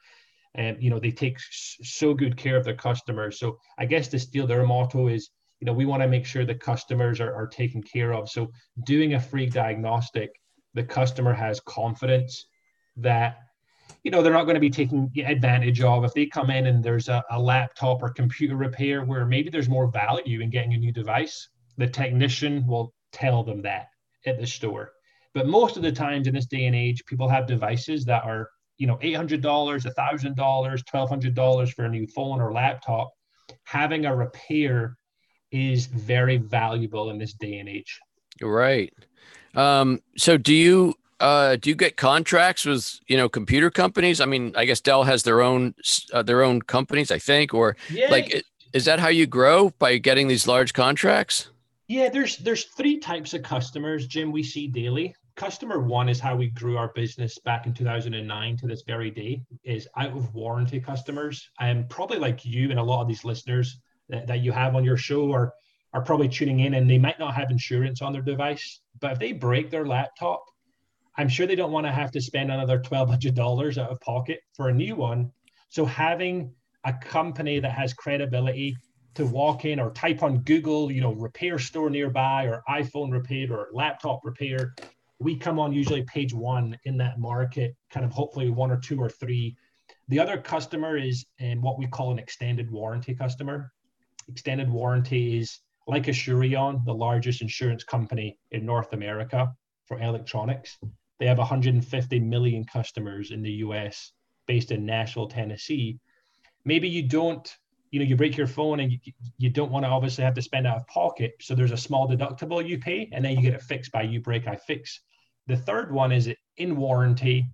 And 0.56 0.78
um, 0.78 0.82
you 0.82 0.90
know 0.90 1.00
they 1.00 1.12
take 1.12 1.38
so 1.40 2.14
good 2.14 2.36
care 2.36 2.58
of 2.58 2.64
their 2.64 2.76
customers. 2.76 3.38
So 3.38 3.60
I 3.78 3.86
guess 3.86 4.08
the 4.08 4.18
steal 4.18 4.48
their 4.48 4.66
motto 4.66 5.08
is 5.08 5.30
you 5.66 5.72
know 5.72 5.76
we 5.76 5.88
want 5.88 6.04
to 6.04 6.08
make 6.08 6.28
sure 6.28 6.46
the 6.46 6.54
customers 6.54 7.20
are, 7.20 7.34
are 7.34 7.48
taken 7.48 7.82
care 7.82 8.14
of. 8.14 8.30
So 8.30 8.52
doing 8.86 9.16
a 9.16 9.20
free 9.20 9.48
diagnostic 9.48 10.30
the 10.76 10.84
customer 10.84 11.34
has 11.34 11.60
confidence 11.62 12.46
that 12.98 13.38
you 14.04 14.12
know 14.12 14.22
they're 14.22 14.34
not 14.34 14.44
going 14.44 14.56
to 14.56 14.60
be 14.60 14.70
taking 14.70 15.12
advantage 15.26 15.82
of. 15.82 16.04
If 16.04 16.14
they 16.14 16.28
come 16.28 16.52
in 16.52 16.68
and 16.68 16.84
there's 16.84 17.10
a, 17.10 17.24
a 17.32 17.40
laptop 17.40 18.04
or 18.04 18.10
computer 18.12 18.56
repair 18.56 19.04
where 19.04 19.26
maybe 19.26 19.50
there's 19.50 19.70
more 19.70 19.90
value 19.90 20.42
in 20.42 20.52
getting 20.52 20.76
a 20.76 20.78
new 20.78 20.92
device 20.92 21.50
the 21.78 21.88
technician 21.88 22.66
will 22.68 22.94
tell 23.12 23.44
them 23.44 23.62
that 23.64 23.88
at 24.26 24.40
the 24.40 24.48
store. 24.48 24.92
But 25.34 25.48
most 25.48 25.76
of 25.76 25.84
the 25.84 25.92
times 25.92 26.28
in 26.28 26.34
this 26.34 26.46
day 26.46 26.66
and 26.66 26.76
age, 26.76 27.04
people 27.06 27.28
have 27.28 27.48
devices 27.48 28.06
that 28.06 28.24
are, 28.24 28.50
you 28.78 28.88
know, 28.88 28.96
$800, 28.98 29.42
$1,000, 29.42 30.36
$1,200 30.36 31.74
for 31.74 31.86
a 31.86 31.90
new 31.90 32.08
phone 32.08 32.40
or 32.40 32.54
laptop. 32.54 33.12
Having 33.66 34.06
a 34.06 34.16
repair 34.16 34.98
is 35.56 35.86
very 35.86 36.38
valuable 36.38 37.10
in 37.10 37.18
this 37.18 37.34
day 37.34 37.60
and 37.60 37.70
age. 37.70 38.00
Right. 38.42 38.94
Um, 39.56 40.02
so 40.18 40.38
do 40.38 40.54
you 40.54 40.96
uh, 41.20 41.56
do 41.56 41.70
you 41.70 41.76
get 41.76 41.96
contracts 41.96 42.66
with 42.66 43.00
you 43.08 43.16
know 43.16 43.30
computer 43.30 43.72
companies? 43.72 44.20
I 44.20 44.26
mean, 44.26 44.54
I 44.56 44.66
guess 44.66 44.82
Dell 44.82 45.04
has 45.04 45.24
their 45.24 45.42
own 45.42 45.74
uh, 46.12 46.24
their 46.24 46.44
own 46.44 46.62
companies, 46.62 47.10
I 47.10 47.20
think, 47.20 47.54
or 47.54 47.78
yeah. 47.90 48.12
like 48.12 48.44
is 48.74 48.86
that 48.86 49.00
how 49.00 49.08
you 49.08 49.26
grow 49.26 49.70
by 49.80 49.98
getting 49.98 50.28
these 50.28 50.48
large 50.48 50.74
contracts? 50.74 51.50
Yeah, 51.88 52.10
there's 52.10 52.38
there's 52.38 52.66
three 52.66 53.00
types 53.00 53.34
of 53.34 53.44
customers, 53.44 54.08
Jim. 54.08 54.32
We 54.32 54.44
see 54.44 54.68
daily. 54.68 55.16
Customer 55.36 55.80
one 55.80 56.08
is 56.10 56.20
how 56.20 56.36
we 56.36 56.48
grew 56.48 56.78
our 56.78 56.90
business 56.90 57.38
back 57.40 57.66
in 57.66 57.74
2009 57.74 58.58
to 58.58 58.68
this 58.68 58.84
very 58.86 59.12
day. 59.12 59.42
Is 59.64 59.88
out 59.96 60.12
of 60.12 60.34
warranty 60.34 60.82
customers, 60.82 61.50
and 61.60 61.88
probably 61.90 62.18
like 62.18 62.44
you 62.44 62.70
and 62.72 62.80
a 62.80 62.84
lot 62.84 63.02
of 63.02 63.08
these 63.08 63.24
listeners 63.24 63.80
that, 64.10 64.40
you 64.40 64.52
have 64.52 64.76
on 64.76 64.84
your 64.84 64.98
show 64.98 65.32
are 65.32 65.54
are 65.94 66.02
probably 66.02 66.28
tuning 66.28 66.60
in, 66.60 66.74
and 66.74 66.90
they 66.90 66.98
might 66.98 67.20
not 67.20 67.34
have 67.36 67.50
insurance 67.50 68.02
on 68.02 68.12
their 68.12 68.22
device, 68.22 68.82
but 69.00 69.14
if 69.14 69.20
they 69.20 69.32
break 69.32 69.72
their 69.72 69.86
laptop, 69.86 70.44
I'm 71.18 71.30
sure 71.30 71.48
they 71.48 71.56
don't 71.56 71.72
want 71.72 71.86
to 71.86 71.92
have 71.92 72.12
to 72.12 72.22
spend 72.22 72.52
another 72.52 72.80
$1,200 72.80 73.78
out 73.78 73.90
of 73.90 74.02
pocket 74.02 74.42
for 74.54 74.68
a 74.68 74.74
new 74.74 74.98
one. 74.98 75.32
So 75.70 75.86
having 75.86 76.54
a 76.84 76.92
company 76.92 77.60
that 77.60 77.72
has 77.72 77.94
credibility 77.94 78.76
to 79.16 79.26
walk 79.26 79.64
in 79.64 79.80
or 79.80 79.92
type 79.92 80.22
on 80.22 80.40
Google, 80.40 80.92
you 80.92 81.00
know, 81.00 81.14
repair 81.14 81.58
store 81.58 81.90
nearby 81.90 82.46
or 82.46 82.62
iPhone 82.70 83.12
repair 83.12 83.52
or 83.52 83.70
laptop 83.72 84.20
repair, 84.26 84.76
we 85.20 85.38
come 85.38 85.60
on 85.60 85.72
usually 85.72 86.04
page 86.04 86.34
one 86.34 86.78
in 86.84 86.98
that 86.98 87.20
market, 87.20 87.76
kind 87.90 88.06
of 88.06 88.12
hopefully 88.12 88.50
one 88.50 88.72
or 88.72 88.78
two 88.78 89.00
or 89.00 89.10
three. 89.10 89.56
The 90.10 90.20
other 90.20 90.38
customer 90.38 90.98
is 90.98 91.26
um, 91.42 91.62
what 91.62 91.80
we 91.80 91.88
call 91.88 92.12
an 92.12 92.20
extended 92.20 92.70
warranty 92.70 93.16
customer. 93.16 93.72
Extended 94.28 94.70
warranty 94.70 95.40
is 95.40 95.60
like 95.88 96.06
Asurion, 96.06 96.84
the 96.86 96.94
largest 96.94 97.42
insurance 97.42 97.84
company 97.84 98.38
in 98.52 98.66
North 98.66 98.94
America 98.94 99.54
for 99.88 100.02
electronics. 100.02 100.78
They 101.20 101.28
have 101.28 101.38
150 101.38 102.20
million 102.20 102.66
customers 102.66 103.32
in 103.32 103.42
the 103.42 103.52
US 103.52 104.12
based 104.48 104.72
in 104.72 104.86
Nashville, 104.86 105.28
Tennessee. 105.28 106.00
Maybe 106.66 106.90
you 106.90 107.04
don't 107.04 107.56
you 107.92 108.00
know 108.00 108.06
you 108.06 108.16
break 108.18 108.36
your 108.36 108.48
phone 108.48 108.82
and 108.82 108.92
you, 108.92 109.00
you 109.38 109.50
don't 109.50 109.72
want 109.72 109.86
to 109.86 109.90
obviously 109.90 110.24
have 110.24 110.34
to 110.34 110.42
spend 110.42 110.68
out 110.68 110.78
of 110.78 110.88
pocket. 110.88 111.34
So 111.40 111.56
there's 111.56 111.72
a 111.72 111.78
small 111.78 112.10
deductible 112.10 112.68
you 112.68 112.78
pay 112.78 113.08
and 113.14 113.24
then 113.24 113.36
you 113.36 113.42
get 113.42 113.54
it 113.54 113.62
fixed 113.62 113.92
by 113.92 114.02
you 114.02 114.20
break 114.20 114.48
i 114.48 114.56
fix. 114.56 115.02
The 115.48 115.56
third 115.56 115.92
one 115.92 116.12
is 116.12 116.30
in 116.58 116.76
warranty. 116.76 117.48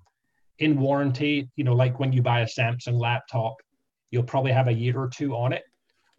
In 0.59 0.79
warranty 0.79 1.51
you 1.55 1.63
know 1.63 1.73
like 1.73 1.99
when 1.99 2.13
you 2.13 2.21
buy 2.21 2.41
a 2.41 2.45
samsung 2.45 2.99
laptop 2.99 3.55
you'll 4.09 4.23
probably 4.23 4.51
have 4.51 4.67
a 4.67 4.73
year 4.73 4.99
or 4.99 5.09
two 5.09 5.35
on 5.35 5.53
it 5.53 5.63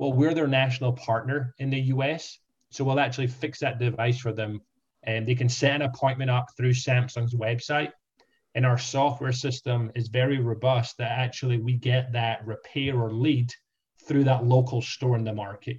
well 0.03 0.13
we're 0.13 0.35
their 0.35 0.49
national 0.49 0.93
partner 0.93 1.55
in 1.59 1.71
the 1.71 1.79
us 1.79 2.39
so 2.71 2.85
we'll 2.85 3.01
actually 3.01 3.27
fix 3.27 3.61
that 3.61 3.79
device 3.79 4.19
for 4.19 4.33
them 4.33 4.61
and 5.05 5.27
they 5.27 5.35
can 5.35 5.49
set 5.49 5.77
an 5.77 5.83
appointment 5.83 6.31
up 6.31 6.47
through 6.57 6.73
samsung's 6.73 7.35
website 7.35 7.93
and 8.55 8.67
our 8.67 8.79
software 8.79 9.33
system 9.33 9.91
is 9.95 10.09
very 10.09 10.39
robust 10.39 10.99
that 10.99 11.11
actually 11.11 11.59
we 11.59 11.75
get 11.75 12.13
that 12.13 12.47
repair 12.47 13.01
or 13.01 13.13
lead 13.13 13.51
through 14.07 14.25
that 14.25 14.45
local 14.45 14.83
store 14.83 15.17
in 15.17 15.25
the 15.25 15.33
market. 15.33 15.79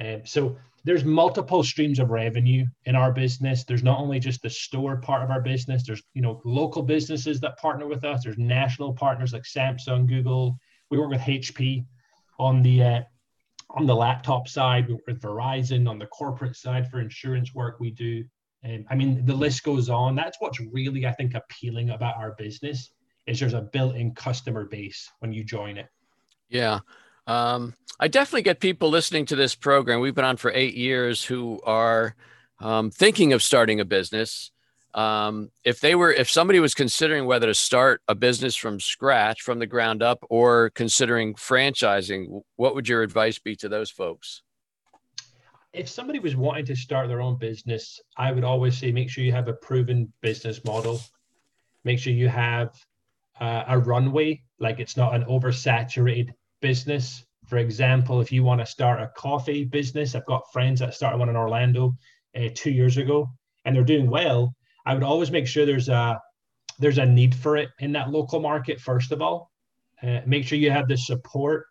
Um, 0.00 0.22
so 0.24 0.56
there's 0.84 1.04
multiple 1.04 1.62
streams 1.62 1.98
of 1.98 2.10
revenue 2.10 2.64
in 2.86 2.96
our 2.96 3.12
business. 3.12 3.64
There's 3.64 3.82
not 3.82 4.00
only 4.00 4.18
just 4.18 4.42
the 4.42 4.50
store 4.50 4.96
part 4.96 5.22
of 5.22 5.30
our 5.30 5.42
business. 5.42 5.86
There's 5.86 6.02
you 6.14 6.22
know 6.22 6.40
local 6.44 6.82
businesses 6.82 7.38
that 7.40 7.58
partner 7.58 7.86
with 7.86 8.04
us. 8.04 8.24
There's 8.24 8.38
national 8.38 8.94
partners 8.94 9.32
like 9.32 9.42
Samsung, 9.42 10.08
Google. 10.08 10.58
We 10.90 10.98
work 10.98 11.10
with 11.10 11.20
HP 11.20 11.84
on 12.38 12.62
the 12.62 12.82
uh, 12.82 13.00
on 13.74 13.86
the 13.86 13.94
laptop 13.94 14.48
side. 14.48 14.88
We 14.88 14.94
work 14.94 15.06
with 15.06 15.20
Verizon 15.20 15.88
on 15.88 15.98
the 15.98 16.06
corporate 16.06 16.56
side 16.56 16.90
for 16.90 17.00
insurance 17.00 17.54
work. 17.54 17.80
We 17.80 17.90
do 17.90 18.24
um, 18.64 18.84
I 18.90 18.94
mean, 18.94 19.24
the 19.24 19.34
list 19.34 19.62
goes 19.62 19.88
on. 19.88 20.14
That's 20.14 20.36
what's 20.40 20.60
really, 20.60 21.06
I 21.06 21.12
think, 21.12 21.34
appealing 21.34 21.90
about 21.90 22.16
our 22.16 22.32
business 22.32 22.90
is 23.26 23.40
there's 23.40 23.54
a 23.54 23.62
built-in 23.62 24.14
customer 24.14 24.64
base 24.64 25.10
when 25.20 25.32
you 25.32 25.44
join 25.44 25.78
it. 25.78 25.86
Yeah. 26.48 26.80
Um, 27.26 27.74
I 27.98 28.08
definitely 28.08 28.42
get 28.42 28.60
people 28.60 28.90
listening 28.90 29.26
to 29.26 29.36
this 29.36 29.54
program. 29.54 30.00
We've 30.00 30.14
been 30.14 30.24
on 30.24 30.36
for 30.36 30.52
eight 30.54 30.74
years 30.74 31.24
who 31.24 31.60
are 31.64 32.14
um, 32.58 32.90
thinking 32.90 33.32
of 33.32 33.42
starting 33.42 33.80
a 33.80 33.84
business. 33.84 34.50
Um, 34.94 35.50
if 35.64 35.80
they 35.80 35.94
were, 35.94 36.12
if 36.12 36.28
somebody 36.28 36.58
was 36.58 36.74
considering 36.74 37.26
whether 37.26 37.46
to 37.46 37.54
start 37.54 38.02
a 38.08 38.14
business 38.14 38.56
from 38.56 38.80
scratch, 38.80 39.42
from 39.42 39.58
the 39.58 39.66
ground 39.66 40.02
up, 40.02 40.18
or 40.28 40.70
considering 40.70 41.34
franchising, 41.34 42.42
what 42.56 42.74
would 42.74 42.88
your 42.88 43.02
advice 43.02 43.38
be 43.38 43.54
to 43.56 43.68
those 43.68 43.90
folks? 43.90 44.42
if 45.72 45.88
somebody 45.88 46.18
was 46.18 46.36
wanting 46.36 46.64
to 46.66 46.76
start 46.76 47.08
their 47.08 47.20
own 47.20 47.36
business, 47.36 48.00
I 48.16 48.32
would 48.32 48.44
always 48.44 48.76
say 48.76 48.90
make 48.90 49.08
sure 49.08 49.24
you 49.24 49.32
have 49.32 49.48
a 49.48 49.52
proven 49.52 50.12
business 50.20 50.64
model. 50.64 51.00
Make 51.84 51.98
sure 51.98 52.12
you 52.12 52.28
have 52.28 52.74
uh, 53.40 53.64
a 53.68 53.78
runway, 53.78 54.42
like 54.58 54.80
it's 54.80 54.96
not 54.96 55.14
an 55.14 55.24
oversaturated 55.24 56.30
business. 56.60 57.24
For 57.46 57.58
example, 57.58 58.20
if 58.20 58.32
you 58.32 58.42
want 58.42 58.60
to 58.60 58.66
start 58.66 59.00
a 59.00 59.08
coffee 59.16 59.64
business, 59.64 60.14
I've 60.14 60.26
got 60.26 60.52
friends 60.52 60.80
that 60.80 60.94
started 60.94 61.18
one 61.18 61.28
in 61.28 61.36
Orlando 61.36 61.94
uh, 62.36 62.48
two 62.54 62.70
years 62.70 62.96
ago, 62.96 63.30
and 63.64 63.74
they're 63.74 63.84
doing 63.84 64.10
well. 64.10 64.54
I 64.90 64.94
would 64.94 65.02
always 65.02 65.30
make 65.30 65.46
sure 65.46 65.64
there's 65.64 65.88
a 65.88 66.20
there's 66.78 66.98
a 66.98 67.06
need 67.06 67.34
for 67.34 67.56
it 67.56 67.68
in 67.78 67.92
that 67.92 68.10
local 68.10 68.40
market. 68.40 68.80
First 68.80 69.12
of 69.12 69.20
all, 69.20 69.50
uh, 70.02 70.20
make 70.26 70.46
sure 70.46 70.58
you 70.58 70.70
have 70.70 70.88
the 70.88 70.96
support 70.96 71.66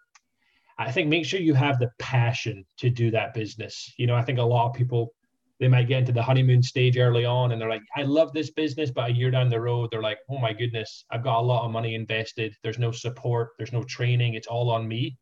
I 0.80 0.92
think 0.92 1.10
make 1.10 1.26
sure 1.26 1.42
you 1.42 1.54
have 1.56 1.78
the 1.78 1.92
passion 2.00 2.66
to 2.78 2.90
do 2.90 3.12
that 3.12 3.34
business. 3.34 3.94
You 3.98 4.08
know, 4.08 4.16
I 4.16 4.22
think 4.22 4.40
a 4.40 4.44
lot 4.44 4.70
of 4.70 4.74
people 4.74 5.14
they 5.60 5.68
might 5.68 5.90
get 5.90 6.00
into 6.00 6.14
the 6.14 6.24
honeymoon 6.24 6.64
stage 6.64 6.98
early 6.98 7.26
on 7.26 7.52
and 7.52 7.62
they're 7.62 7.70
like, 7.70 7.84
I 7.98 8.04
love 8.04 8.32
this 8.32 8.50
business, 8.52 8.90
but 8.90 9.10
a 9.10 9.14
year 9.14 9.30
down 9.30 9.50
the 9.50 9.60
road, 9.60 9.90
they're 9.92 10.02
like, 10.02 10.20
oh 10.30 10.38
my 10.38 10.54
goodness, 10.54 11.04
I've 11.12 11.22
got 11.22 11.42
a 11.42 11.42
lot 11.42 11.66
of 11.66 11.72
money 11.72 11.96
invested. 11.96 12.56
There's 12.64 12.80
no 12.80 12.92
support, 12.92 13.50
there's 13.58 13.74
no 13.74 13.84
training, 13.84 14.36
it's 14.36 14.48
all 14.48 14.70
on 14.70 14.88
me. 14.88 15.18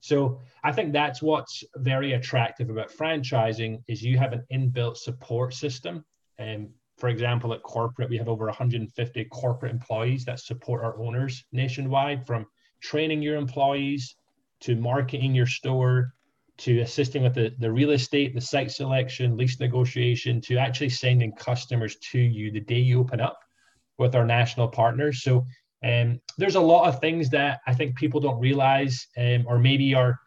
So 0.00 0.40
I 0.64 0.72
think 0.72 0.94
that's 0.94 1.20
what's 1.20 1.62
very 1.76 2.14
attractive 2.14 2.70
about 2.70 2.90
franchising 2.90 3.82
is 3.86 4.02
you 4.02 4.16
have 4.16 4.32
an 4.32 4.46
inbuilt 4.50 4.96
support 4.96 5.52
system. 5.52 6.06
And 6.38 6.70
for 6.98 7.08
example, 7.08 7.52
at 7.52 7.62
corporate, 7.62 8.08
we 8.08 8.16
have 8.16 8.28
over 8.28 8.46
150 8.46 9.24
corporate 9.26 9.72
employees 9.72 10.24
that 10.24 10.40
support 10.40 10.82
our 10.82 10.98
owners 10.98 11.44
nationwide 11.52 12.26
from 12.26 12.46
training 12.80 13.22
your 13.22 13.36
employees 13.36 14.16
to 14.60 14.76
marketing 14.76 15.34
your 15.34 15.46
store 15.46 16.14
to 16.58 16.80
assisting 16.80 17.22
with 17.22 17.34
the, 17.34 17.54
the 17.58 17.70
real 17.70 17.90
estate, 17.90 18.34
the 18.34 18.40
site 18.40 18.70
selection, 18.70 19.36
lease 19.36 19.60
negotiation, 19.60 20.40
to 20.40 20.56
actually 20.56 20.88
sending 20.88 21.32
customers 21.32 21.96
to 21.96 22.18
you 22.18 22.50
the 22.50 22.60
day 22.60 22.78
you 22.78 22.98
open 22.98 23.20
up 23.20 23.38
with 23.98 24.14
our 24.14 24.24
national 24.24 24.68
partners. 24.68 25.22
So 25.22 25.46
um, 25.84 26.18
there's 26.38 26.54
a 26.54 26.60
lot 26.60 26.88
of 26.88 27.00
things 27.00 27.28
that 27.30 27.60
I 27.66 27.74
think 27.74 27.96
people 27.96 28.20
don't 28.20 28.40
realize, 28.40 29.06
um, 29.18 29.44
or 29.46 29.58
maybe 29.58 29.94
are 29.94 30.18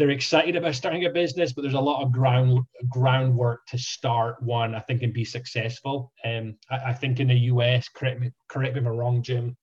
they're 0.00 0.10
excited 0.10 0.56
about 0.56 0.74
starting 0.74 1.04
a 1.04 1.10
business, 1.10 1.52
but 1.52 1.62
there's 1.62 1.74
a 1.74 1.80
lot 1.80 2.02
of 2.02 2.10
ground 2.10 2.60
groundwork 2.88 3.66
to 3.66 3.78
start 3.78 4.42
one. 4.42 4.74
I 4.74 4.80
think 4.80 5.02
and 5.02 5.12
be 5.12 5.24
successful. 5.24 6.12
Um, 6.24 6.56
I, 6.70 6.76
I 6.86 6.92
think 6.92 7.20
in 7.20 7.28
the 7.28 7.38
US, 7.52 7.88
correct 7.88 8.20
me 8.20 8.30
correct 8.48 8.74
me 8.74 8.80
if 8.80 8.86
I'm 8.86 8.96
wrong, 8.96 9.22
Jim 9.22 9.56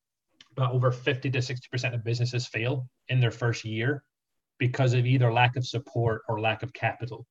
but 0.58 0.72
over 0.72 0.92
50 0.92 1.30
to 1.30 1.38
60% 1.38 1.94
of 1.94 2.04
businesses 2.04 2.48
fail 2.48 2.90
in 3.08 3.22
their 3.22 3.32
first 3.32 3.64
year 3.64 4.04
because 4.58 4.94
of 4.94 5.06
either 5.06 5.32
lack 5.32 5.56
of 5.56 5.66
support 5.66 6.24
or 6.28 6.42
lack 6.42 6.64
of 6.64 6.74
capital. 6.74 7.26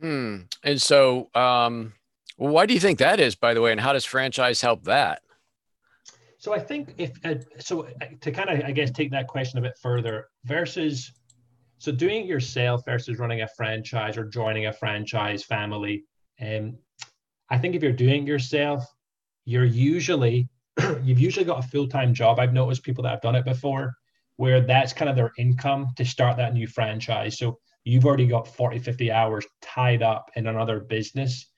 Hmm. 0.00 0.38
And 0.64 0.80
so, 0.80 1.28
um, 1.34 1.92
why 2.36 2.64
do 2.64 2.72
you 2.74 2.80
think 2.80 2.98
that 2.98 3.20
is, 3.20 3.36
by 3.36 3.52
the 3.52 3.60
way, 3.60 3.70
and 3.70 3.80
how 3.80 3.92
does 3.92 4.06
franchise 4.06 4.62
help 4.62 4.84
that? 4.84 5.20
So 6.38 6.52
I 6.52 6.58
think 6.58 6.94
if 6.96 7.12
uh, 7.24 7.34
so, 7.60 7.86
uh, 7.86 8.06
to 8.22 8.32
kind 8.32 8.50
of 8.50 8.64
I 8.64 8.72
guess 8.72 8.90
take 8.90 9.12
that 9.12 9.28
question 9.28 9.58
a 9.58 9.62
bit 9.62 9.74
further 9.80 10.26
versus 10.44 11.12
so 11.82 11.90
doing 11.90 12.22
it 12.22 12.26
yourself 12.26 12.84
versus 12.84 13.18
running 13.18 13.42
a 13.42 13.48
franchise 13.56 14.16
or 14.16 14.24
joining 14.24 14.66
a 14.66 14.72
franchise 14.72 15.42
family. 15.42 16.04
Um, 16.40 16.78
I 17.50 17.58
think 17.58 17.74
if 17.74 17.82
you're 17.82 17.90
doing 17.90 18.24
yourself, 18.24 18.84
you're 19.44 19.64
usually 19.64 20.48
you've 21.02 21.18
usually 21.18 21.44
got 21.44 21.64
a 21.64 21.68
full-time 21.68 22.14
job. 22.14 22.38
I've 22.38 22.52
noticed 22.52 22.84
people 22.84 23.02
that 23.02 23.10
have 23.10 23.20
done 23.20 23.34
it 23.34 23.44
before 23.44 23.94
where 24.36 24.60
that's 24.60 24.92
kind 24.92 25.08
of 25.08 25.16
their 25.16 25.32
income 25.36 25.88
to 25.96 26.04
start 26.04 26.36
that 26.36 26.54
new 26.54 26.68
franchise. 26.68 27.36
So 27.36 27.58
you've 27.82 28.06
already 28.06 28.28
got 28.28 28.46
40, 28.46 28.78
50 28.78 29.10
hours 29.10 29.44
tied 29.60 30.02
up 30.02 30.30
in 30.36 30.46
another 30.46 30.78
business. 30.78 31.50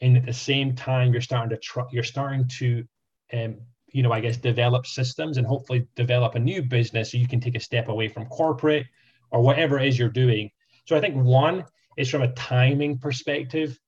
And 0.00 0.16
at 0.16 0.26
the 0.26 0.32
same 0.32 0.74
time, 0.74 1.12
you're 1.12 1.22
starting 1.22 1.50
to 1.50 1.56
tr- 1.56 1.88
you're 1.92 2.02
starting 2.02 2.48
to 2.58 2.84
um, 3.32 3.58
you 3.92 4.02
know, 4.02 4.10
I 4.10 4.20
guess 4.20 4.36
develop 4.36 4.86
systems 4.86 5.38
and 5.38 5.46
hopefully 5.46 5.86
develop 5.94 6.34
a 6.34 6.40
new 6.40 6.62
business 6.62 7.12
so 7.12 7.18
you 7.18 7.28
can 7.28 7.40
take 7.40 7.54
a 7.54 7.60
step 7.60 7.88
away 7.88 8.08
from 8.08 8.26
corporate 8.26 8.86
or 9.30 9.40
whatever 9.40 9.78
it 9.78 9.88
is 9.88 9.98
you're 9.98 10.08
doing. 10.08 10.50
So 10.86 10.96
I 10.96 11.00
think 11.00 11.16
one 11.16 11.64
is 11.96 12.10
from 12.10 12.22
a 12.22 12.32
timing 12.32 12.98
perspective. 12.98 13.78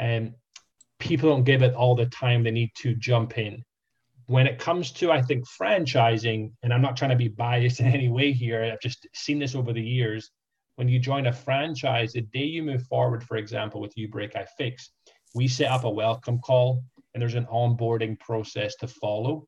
Um, 0.00 0.34
people 0.98 1.30
don't 1.30 1.44
give 1.44 1.62
it 1.62 1.74
all 1.74 1.94
the 1.94 2.06
time 2.06 2.42
they 2.42 2.50
need 2.50 2.70
to 2.78 2.94
jump 2.94 3.38
in. 3.38 3.64
When 4.26 4.46
it 4.46 4.58
comes 4.58 4.92
to, 4.92 5.10
I 5.10 5.22
think, 5.22 5.44
franchising, 5.48 6.52
and 6.62 6.72
I'm 6.72 6.82
not 6.82 6.96
trying 6.96 7.10
to 7.10 7.16
be 7.16 7.28
biased 7.28 7.80
in 7.80 7.86
any 7.86 8.08
way 8.08 8.32
here, 8.32 8.64
I've 8.64 8.80
just 8.80 9.06
seen 9.14 9.38
this 9.38 9.54
over 9.54 9.72
the 9.72 9.82
years. 9.82 10.30
When 10.76 10.88
you 10.88 10.98
join 10.98 11.26
a 11.26 11.32
franchise, 11.32 12.12
the 12.12 12.20
day 12.20 12.44
you 12.44 12.62
move 12.62 12.84
forward, 12.86 13.24
for 13.24 13.36
example, 13.36 13.80
with 13.80 13.96
You 13.96 14.08
Break 14.08 14.36
I 14.36 14.46
Fix, 14.56 14.90
we 15.34 15.48
set 15.48 15.70
up 15.70 15.84
a 15.84 15.90
welcome 15.90 16.38
call 16.38 16.82
and 17.14 17.20
there's 17.20 17.34
an 17.34 17.46
onboarding 17.46 18.18
process 18.20 18.76
to 18.76 18.86
follow. 18.86 19.46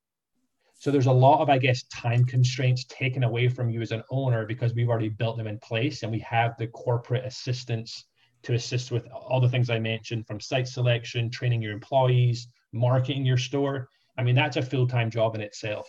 So 0.80 0.90
there's 0.90 1.06
a 1.06 1.12
lot 1.12 1.42
of, 1.42 1.50
I 1.50 1.58
guess, 1.58 1.82
time 1.92 2.24
constraints 2.24 2.84
taken 2.84 3.22
away 3.22 3.48
from 3.48 3.68
you 3.68 3.82
as 3.82 3.92
an 3.92 4.02
owner 4.10 4.46
because 4.46 4.72
we've 4.72 4.88
already 4.88 5.10
built 5.10 5.36
them 5.36 5.46
in 5.46 5.58
place 5.58 6.02
and 6.02 6.10
we 6.10 6.20
have 6.20 6.56
the 6.56 6.68
corporate 6.68 7.26
assistance 7.26 8.06
to 8.44 8.54
assist 8.54 8.90
with 8.90 9.06
all 9.08 9.42
the 9.42 9.48
things 9.50 9.68
I 9.68 9.78
mentioned 9.78 10.26
from 10.26 10.40
site 10.40 10.66
selection, 10.66 11.30
training 11.30 11.60
your 11.60 11.74
employees, 11.74 12.48
marketing 12.72 13.26
your 13.26 13.36
store. 13.36 13.90
I 14.16 14.22
mean, 14.22 14.34
that's 14.34 14.56
a 14.56 14.62
full 14.62 14.88
time 14.88 15.10
job 15.10 15.34
in 15.34 15.42
itself. 15.42 15.86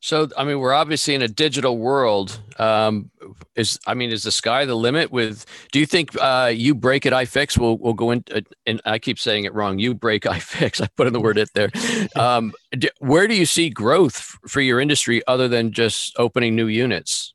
So, 0.00 0.28
I 0.36 0.44
mean, 0.44 0.60
we're 0.60 0.72
obviously 0.72 1.14
in 1.16 1.22
a 1.22 1.28
digital 1.28 1.76
world. 1.76 2.40
Um, 2.58 3.10
is 3.56 3.80
I 3.84 3.94
mean, 3.94 4.12
is 4.12 4.22
the 4.22 4.30
sky 4.30 4.64
the 4.64 4.76
limit? 4.76 5.10
With 5.10 5.44
do 5.72 5.80
you 5.80 5.86
think 5.86 6.10
uh, 6.20 6.52
you 6.54 6.74
break 6.74 7.04
it, 7.04 7.12
I 7.12 7.24
fix 7.24 7.58
We'll 7.58 7.78
we'll 7.78 7.94
go 7.94 8.12
in? 8.12 8.24
Uh, 8.32 8.42
and 8.64 8.80
I 8.84 9.00
keep 9.00 9.18
saying 9.18 9.44
it 9.44 9.54
wrong. 9.54 9.80
You 9.80 9.94
break, 9.94 10.24
I 10.36 10.38
fix. 10.38 10.80
I 10.80 10.86
put 10.96 11.08
in 11.08 11.12
the 11.12 11.20
word 11.20 11.38
it 11.38 11.50
there. 11.54 11.70
Um, 12.16 12.52
where 12.98 13.28
do 13.28 13.34
you 13.34 13.46
see 13.46 13.70
growth 13.70 14.36
for 14.46 14.60
your 14.60 14.80
industry 14.80 15.22
other 15.26 15.46
than 15.46 15.72
just 15.72 16.18
opening 16.18 16.56
new 16.56 16.66
units? 16.66 17.34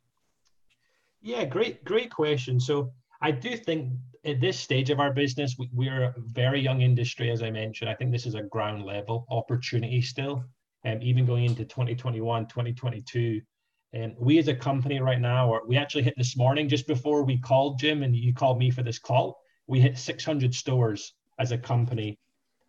Yeah, 1.22 1.46
great, 1.46 1.84
great 1.86 2.12
question. 2.12 2.60
So, 2.60 2.92
I 3.22 3.32
do 3.32 3.56
think 3.56 3.92
at 4.26 4.42
this 4.42 4.60
stage 4.60 4.90
of 4.90 5.00
our 5.00 5.14
business, 5.14 5.56
we, 5.58 5.70
we're 5.74 6.04
a 6.04 6.14
very 6.18 6.60
young 6.60 6.82
industry, 6.82 7.32
as 7.32 7.42
I 7.42 7.52
mentioned. 7.52 7.90
I 7.90 7.96
think 7.96 8.12
this 8.12 8.26
is 8.26 8.36
a 8.36 8.44
ground 8.44 8.84
level 8.84 9.26
opportunity 9.30 10.02
still 10.02 10.44
um, 10.86 11.00
even 11.02 11.26
going 11.26 11.46
into 11.46 11.66
2021, 11.66 12.48
2022. 12.48 13.42
And 13.94 14.16
we 14.20 14.40
as 14.40 14.48
a 14.48 14.56
company 14.56 15.00
right 15.00 15.22
now, 15.22 15.60
we 15.68 15.78
actually 15.78 16.04
hit 16.04 16.16
this 16.18 16.36
morning 16.36 16.68
just 16.68 16.88
before 16.88 17.24
we 17.24 17.38
called 17.38 17.80
Jim 17.80 18.04
and 18.04 18.16
you 18.16 18.34
called 18.34 18.58
me 18.58 18.72
for 18.72 18.82
this 18.84 19.00
call. 19.00 19.40
We 19.68 19.80
hit 19.80 19.98
600 19.98 20.54
stores 20.54 21.14
as 21.40 21.52
a 21.52 21.58
company 21.58 22.18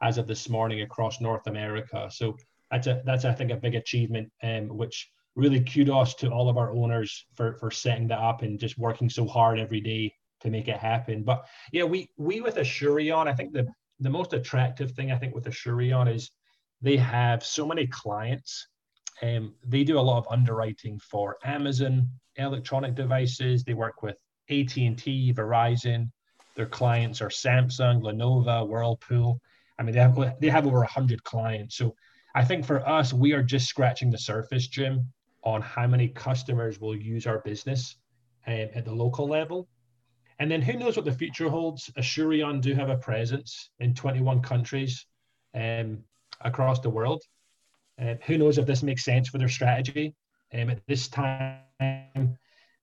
as 0.03 0.19
of 0.19 0.27
this 0.27 0.49
morning 0.49 0.83
across 0.83 1.21
North 1.21 1.47
America. 1.47 2.09
So 2.11 2.37
that's 2.71 2.87
a 2.87 3.03
that's 3.05 3.25
I 3.25 3.33
think 3.33 3.51
a 3.51 3.57
big 3.57 3.75
achievement, 3.75 4.31
um, 4.43 4.69
which 4.69 5.11
really 5.35 5.61
kudos 5.61 6.15
to 6.15 6.31
all 6.31 6.49
of 6.49 6.57
our 6.57 6.71
owners 6.73 7.27
for 7.35 7.55
for 7.55 7.71
setting 7.71 8.09
that 8.09 8.19
up 8.19 8.43
and 8.43 8.61
just 8.61 8.79
working 8.79 9.09
so 9.09 9.27
hard 9.27 9.59
every 9.59 9.81
day 9.81 10.13
to 10.41 10.51
make 10.51 10.69
it 10.69 10.77
happen. 10.77 11.23
But 11.23 11.47
yeah, 11.73 11.85
we 11.85 12.11
we 12.17 12.41
with 12.41 12.57
Asurion, 12.57 13.27
I 13.27 13.35
think 13.35 13.53
the 13.53 13.67
the 14.01 14.11
most 14.11 14.33
attractive 14.33 14.93
thing 14.93 15.11
I 15.11 15.17
think 15.17 15.35
with 15.35 15.45
Asurion 15.45 16.13
is 16.13 16.31
they 16.85 16.99
have 16.99 17.43
so 17.43 17.67
many 17.67 17.87
clients. 17.87 18.69
Um, 19.23 19.55
they 19.65 19.85
do 19.85 19.99
a 19.99 20.01
lot 20.01 20.19
of 20.19 20.27
underwriting 20.31 21.01
for 21.01 21.39
Amazon 21.43 22.09
electronic 22.37 22.95
devices. 22.95 23.65
They 23.65 23.73
work 23.73 24.03
with 24.03 24.17
AT&T, 24.51 25.33
Verizon. 25.35 26.11
Their 26.57 26.67
clients 26.67 27.23
are 27.23 27.31
Samsung, 27.31 28.03
Lenovo, 28.03 28.69
Whirlpool. 28.69 29.41
I 29.79 29.83
mean, 29.83 29.95
they 29.95 30.01
have 30.01 30.41
they 30.41 30.51
have 30.51 30.67
over 30.67 30.85
hundred 30.85 31.25
clients. 31.25 31.77
So 31.77 31.97
I 32.35 32.45
think 32.45 32.67
for 32.67 32.87
us, 32.87 33.15
we 33.15 33.33
are 33.33 33.43
just 33.43 33.67
scratching 33.67 34.11
the 34.11 34.19
surface, 34.19 34.69
Jim, 34.69 35.11
on 35.43 35.63
how 35.63 35.87
many 35.87 36.09
customers 36.09 36.81
will 36.81 36.95
use 36.95 37.27
our 37.27 37.39
business 37.39 37.97
um, 38.47 38.69
at 38.75 38.85
the 38.85 38.93
local 38.93 39.27
level. 39.27 39.69
And 40.39 40.51
then 40.51 40.61
who 40.61 40.75
knows 40.75 40.97
what 40.97 41.07
the 41.07 41.13
future 41.13 41.49
holds? 41.49 41.91
Asurion 41.97 42.61
do 42.61 42.75
have 42.75 42.91
a 42.91 42.99
presence 42.99 43.71
in 43.79 43.95
21 43.95 44.43
countries. 44.43 45.07
Um, 45.55 46.05
across 46.45 46.81
the 46.81 46.91
world. 46.91 47.23
Uh, 48.01 48.15
who 48.27 48.39
knows 48.39 48.59
if 48.59 48.67
this 48.67 48.83
makes 48.83 49.05
sense 49.05 49.29
for 49.29 49.39
their 49.39 49.49
strategy? 49.49 50.15
Um, 50.53 50.71
at 50.71 50.81
this 50.87 51.09
time, 51.09 51.59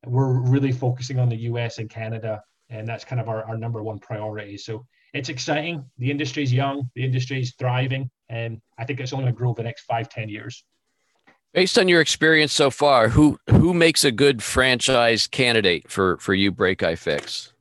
we're 0.06 0.40
really 0.42 0.72
focusing 0.72 1.20
on 1.20 1.30
the 1.30 1.38
US 1.38 1.78
and 1.78 1.90
Canada, 1.90 2.42
and 2.70 2.88
that's 2.88 3.06
kind 3.06 3.22
of 3.22 3.30
our, 3.30 3.44
our 3.44 3.58
number 3.58 3.84
one 3.84 4.00
priority. 4.00 4.58
So 4.58 4.86
it's 5.14 5.30
exciting. 5.30 5.86
The 5.98 6.10
industry's 6.10 6.52
young, 6.52 6.90
the 6.96 7.04
industry's 7.04 7.54
thriving, 7.60 8.10
and 8.30 8.62
I 8.78 8.86
think 8.86 9.00
it's 9.00 9.14
only 9.14 9.26
going 9.26 9.34
to 9.36 9.38
grow 9.38 9.54
the 9.54 9.64
next 9.64 9.84
five, 9.84 10.10
ten 10.10 10.30
years. 10.30 10.64
Based 11.54 11.78
on 11.78 11.90
your 11.90 12.00
experience 12.00 12.54
so 12.54 12.70
far, 12.70 13.10
who 13.10 13.38
who 13.50 13.74
makes 13.74 14.06
a 14.06 14.12
good 14.12 14.42
franchise 14.42 15.28
candidate 15.28 15.92
for 15.92 16.18
for 16.18 16.34
you 16.34 16.52
break 16.52 16.82
I 16.82 16.96
fix? 16.96 17.52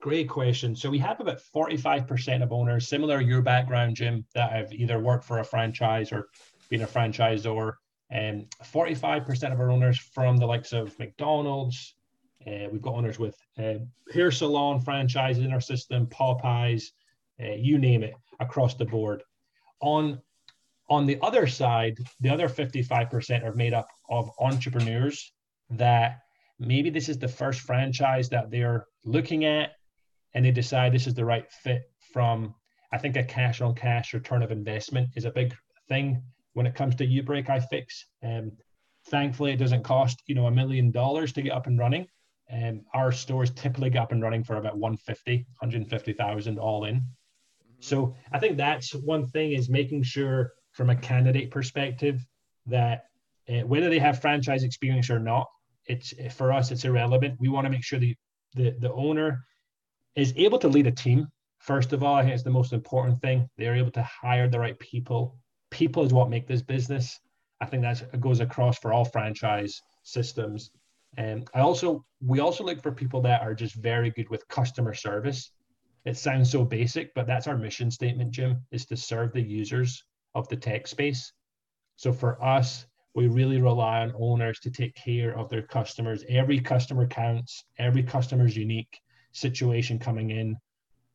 Great 0.00 0.30
question. 0.30 0.74
So 0.74 0.88
we 0.88 0.98
have 0.98 1.20
about 1.20 1.40
45% 1.54 2.42
of 2.42 2.52
owners, 2.52 2.88
similar 2.88 3.20
your 3.20 3.42
background, 3.42 3.96
Jim, 3.96 4.24
that 4.34 4.50
have 4.50 4.72
either 4.72 4.98
worked 4.98 5.24
for 5.24 5.40
a 5.40 5.44
franchise 5.44 6.10
or 6.10 6.28
been 6.70 6.82
a 6.82 6.86
franchisor. 6.86 7.74
And 8.08 8.46
45% 8.64 9.52
of 9.52 9.60
our 9.60 9.70
owners 9.70 9.98
from 9.98 10.38
the 10.38 10.46
likes 10.46 10.72
of 10.72 10.98
McDonald's. 10.98 11.94
Uh, 12.46 12.68
we've 12.72 12.80
got 12.80 12.94
owners 12.94 13.18
with 13.18 13.36
uh, 13.58 13.74
hair 14.12 14.30
salon 14.30 14.80
franchises 14.80 15.44
in 15.44 15.52
our 15.52 15.60
system, 15.60 16.06
Popeyes, 16.06 16.84
uh, 17.38 17.52
you 17.52 17.76
name 17.76 18.02
it, 18.02 18.14
across 18.40 18.74
the 18.74 18.86
board. 18.86 19.22
On 19.80 20.20
on 20.88 21.06
the 21.06 21.18
other 21.22 21.46
side, 21.46 21.98
the 22.18 22.28
other 22.28 22.48
55% 22.48 23.44
are 23.44 23.54
made 23.54 23.72
up 23.72 23.86
of 24.08 24.28
entrepreneurs 24.40 25.32
that 25.70 26.22
maybe 26.58 26.90
this 26.90 27.08
is 27.08 27.16
the 27.16 27.28
first 27.28 27.60
franchise 27.60 28.28
that 28.30 28.50
they're 28.50 28.86
looking 29.04 29.44
at 29.44 29.74
and 30.34 30.44
they 30.44 30.50
decide 30.50 30.92
this 30.92 31.06
is 31.06 31.14
the 31.14 31.24
right 31.24 31.50
fit 31.50 31.82
from 32.12 32.54
I 32.92 32.98
think 32.98 33.16
a 33.16 33.22
cash 33.22 33.60
on 33.60 33.74
cash 33.74 34.14
return 34.14 34.42
of 34.42 34.50
investment 34.50 35.10
is 35.14 35.24
a 35.24 35.30
big 35.30 35.54
thing 35.88 36.22
when 36.54 36.66
it 36.66 36.74
comes 36.74 36.96
to 36.96 37.06
you 37.06 37.22
break 37.22 37.48
I 37.48 37.60
fix. 37.60 38.06
Um, 38.22 38.52
thankfully, 39.08 39.52
it 39.52 39.58
doesn't 39.58 39.84
cost 39.84 40.22
you 40.26 40.34
know 40.34 40.46
a 40.46 40.50
million 40.50 40.90
dollars 40.90 41.32
to 41.34 41.42
get 41.42 41.52
up 41.52 41.66
and 41.66 41.78
running. 41.78 42.06
Um, 42.52 42.82
our 42.94 43.12
stores 43.12 43.50
typically 43.50 43.90
get 43.90 44.02
up 44.02 44.12
and 44.12 44.22
running 44.22 44.42
for 44.42 44.56
about 44.56 44.76
150, 44.76 45.36
150,000 45.60 46.58
all 46.58 46.84
in. 46.84 47.04
So 47.78 48.16
I 48.32 48.40
think 48.40 48.56
that's 48.56 48.92
one 48.92 49.26
thing 49.28 49.52
is 49.52 49.68
making 49.68 50.02
sure 50.02 50.52
from 50.72 50.90
a 50.90 50.96
candidate 50.96 51.52
perspective 51.52 52.26
that 52.66 53.04
uh, 53.48 53.60
whether 53.66 53.88
they 53.88 54.00
have 54.00 54.20
franchise 54.20 54.64
experience 54.64 55.10
or 55.10 55.20
not, 55.20 55.46
it's 55.86 56.12
for 56.34 56.52
us 56.52 56.70
it's 56.70 56.84
irrelevant. 56.84 57.38
We 57.38 57.48
want 57.48 57.66
to 57.66 57.70
make 57.70 57.84
sure 57.84 57.98
the 57.98 58.16
the, 58.54 58.74
the 58.80 58.92
owner 58.92 59.44
is 60.16 60.32
able 60.36 60.58
to 60.58 60.68
lead 60.68 60.86
a 60.86 60.92
team. 60.92 61.28
First 61.58 61.92
of 61.92 62.02
all, 62.02 62.14
I 62.14 62.22
think 62.22 62.34
it's 62.34 62.42
the 62.42 62.50
most 62.50 62.72
important 62.72 63.20
thing. 63.20 63.48
They're 63.56 63.76
able 63.76 63.90
to 63.92 64.02
hire 64.02 64.48
the 64.48 64.58
right 64.58 64.78
people. 64.78 65.36
People 65.70 66.04
is 66.04 66.12
what 66.12 66.30
make 66.30 66.46
this 66.46 66.62
business. 66.62 67.20
I 67.60 67.66
think 67.66 67.82
that 67.82 68.20
goes 68.20 68.40
across 68.40 68.78
for 68.78 68.92
all 68.92 69.04
franchise 69.04 69.80
systems. 70.02 70.70
And 71.16 71.48
I 71.54 71.60
also 71.60 72.04
we 72.24 72.40
also 72.40 72.64
look 72.64 72.82
for 72.82 72.92
people 72.92 73.20
that 73.22 73.42
are 73.42 73.54
just 73.54 73.74
very 73.74 74.10
good 74.10 74.28
with 74.30 74.48
customer 74.48 74.94
service. 74.94 75.52
It 76.04 76.16
sounds 76.16 76.50
so 76.50 76.64
basic, 76.64 77.12
but 77.14 77.26
that's 77.26 77.46
our 77.46 77.58
mission 77.58 77.90
statement, 77.90 78.30
Jim, 78.30 78.62
is 78.70 78.86
to 78.86 78.96
serve 78.96 79.32
the 79.32 79.42
users 79.42 80.02
of 80.34 80.48
the 80.48 80.56
tech 80.56 80.86
space. 80.86 81.32
So 81.96 82.12
for 82.12 82.42
us, 82.42 82.86
we 83.14 83.28
really 83.28 83.60
rely 83.60 84.00
on 84.00 84.14
owners 84.18 84.60
to 84.60 84.70
take 84.70 84.94
care 84.94 85.36
of 85.36 85.50
their 85.50 85.62
customers. 85.62 86.24
Every 86.28 86.60
customer 86.60 87.06
counts, 87.06 87.64
every 87.78 88.02
customer 88.02 88.46
is 88.46 88.56
unique 88.56 89.00
situation 89.32 89.98
coming 89.98 90.30
in. 90.30 90.56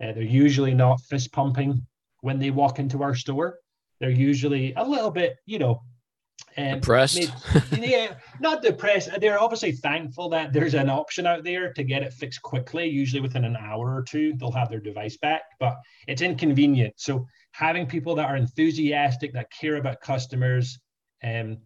Uh, 0.02 0.12
they're 0.12 0.24
usually 0.24 0.74
not 0.74 1.00
fist 1.02 1.32
pumping 1.32 1.86
when 2.22 2.40
they 2.40 2.52
walk 2.52 2.80
into 2.80 3.04
our 3.04 3.16
store. 3.16 3.60
They're 4.00 4.10
usually 4.10 4.74
a 4.74 4.84
little 4.84 5.12
bit, 5.12 5.38
you 5.46 5.60
know, 5.60 5.82
um, 6.58 6.80
depressed. 6.80 7.32
Maybe, 7.72 7.88
yeah, 7.88 8.16
not 8.40 8.62
depressed. 8.62 9.10
They're 9.20 9.42
obviously 9.42 9.74
thankful 9.74 10.30
that 10.30 10.54
there's 10.54 10.74
an 10.74 10.90
option 10.90 11.26
out 11.26 11.44
there 11.44 11.74
to 11.74 11.84
get 11.84 12.04
it 12.04 12.14
fixed 12.14 12.42
quickly. 12.42 12.88
Usually 12.88 13.22
within 13.22 13.46
an 13.46 13.56
hour 13.56 13.96
or 13.96 14.04
two, 14.04 14.34
they'll 14.38 14.52
have 14.52 14.70
their 14.70 14.80
device 14.80 15.18
back, 15.18 15.44
but 15.60 15.78
it's 16.08 16.22
inconvenient. 16.22 16.94
So 16.98 17.26
having 17.52 17.86
people 17.86 18.16
that 18.16 18.30
are 18.30 18.36
enthusiastic, 18.36 19.34
that 19.34 19.52
care 19.52 19.78
about 19.78 20.02
customers, 20.02 20.80
um, 21.24 21.58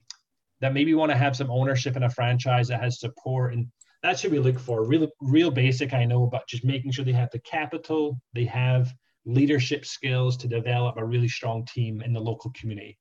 that 0.61 0.73
maybe 0.73 0.93
want 0.93 1.11
to 1.11 1.17
have 1.17 1.35
some 1.35 1.49
ownership 1.49 1.95
in 1.95 2.03
a 2.03 2.09
franchise 2.09 2.67
that 2.67 2.81
has 2.81 2.99
support 2.99 3.53
and 3.53 3.67
that's 4.01 4.23
what 4.23 4.31
we 4.31 4.39
look 4.39 4.59
for. 4.59 4.85
Real, 4.85 5.07
real 5.21 5.51
basic, 5.51 5.93
I 5.93 6.05
know, 6.05 6.27
but 6.27 6.47
just 6.47 6.63
making 6.63 6.91
sure 6.91 7.03
they 7.03 7.11
have 7.11 7.31
the 7.31 7.39
capital, 7.39 8.19
they 8.33 8.45
have 8.45 8.93
leadership 9.25 9.85
skills 9.85 10.37
to 10.37 10.47
develop 10.47 10.97
a 10.97 11.05
really 11.05 11.27
strong 11.27 11.65
team 11.65 12.01
in 12.01 12.13
the 12.13 12.19
local 12.19 12.51
community. 12.59 12.97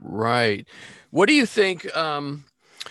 Right. 0.00 0.66
What 1.10 1.26
do 1.26 1.34
you 1.34 1.46
think? 1.46 1.94
Um, 1.96 2.44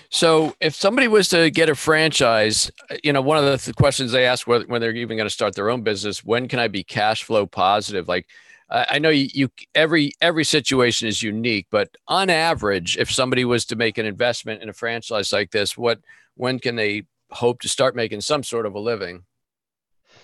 so, 0.09 0.55
if 0.59 0.75
somebody 0.75 1.07
was 1.07 1.29
to 1.29 1.49
get 1.49 1.69
a 1.69 1.75
franchise, 1.75 2.69
you 3.03 3.13
know, 3.13 3.21
one 3.21 3.37
of 3.37 3.45
the 3.45 3.57
th- 3.57 3.75
questions 3.75 4.11
they 4.11 4.25
ask 4.25 4.45
when, 4.45 4.63
when 4.63 4.81
they're 4.81 4.91
even 4.91 5.17
going 5.17 5.27
to 5.27 5.33
start 5.33 5.55
their 5.55 5.69
own 5.69 5.81
business, 5.81 6.23
when 6.23 6.47
can 6.47 6.59
I 6.59 6.67
be 6.67 6.83
cash 6.83 7.23
flow 7.23 7.45
positive? 7.45 8.07
Like, 8.07 8.27
I 8.69 8.99
know 8.99 9.09
you, 9.09 9.29
you, 9.33 9.49
every 9.73 10.11
every 10.19 10.43
situation 10.43 11.07
is 11.07 11.23
unique, 11.23 11.67
but 11.71 11.95
on 12.07 12.29
average, 12.29 12.97
if 12.97 13.09
somebody 13.09 13.45
was 13.45 13.63
to 13.67 13.77
make 13.77 13.97
an 13.97 14.05
investment 14.05 14.61
in 14.61 14.67
a 14.67 14.73
franchise 14.73 15.31
like 15.31 15.51
this, 15.51 15.77
what 15.77 15.99
when 16.37 16.59
can 16.59 16.75
they 16.75 17.03
hope 17.31 17.59
to 17.61 17.67
start 17.67 17.95
making 17.95 18.21
some 18.21 18.43
sort 18.43 18.65
of 18.65 18.75
a 18.75 18.79
living? 18.79 19.23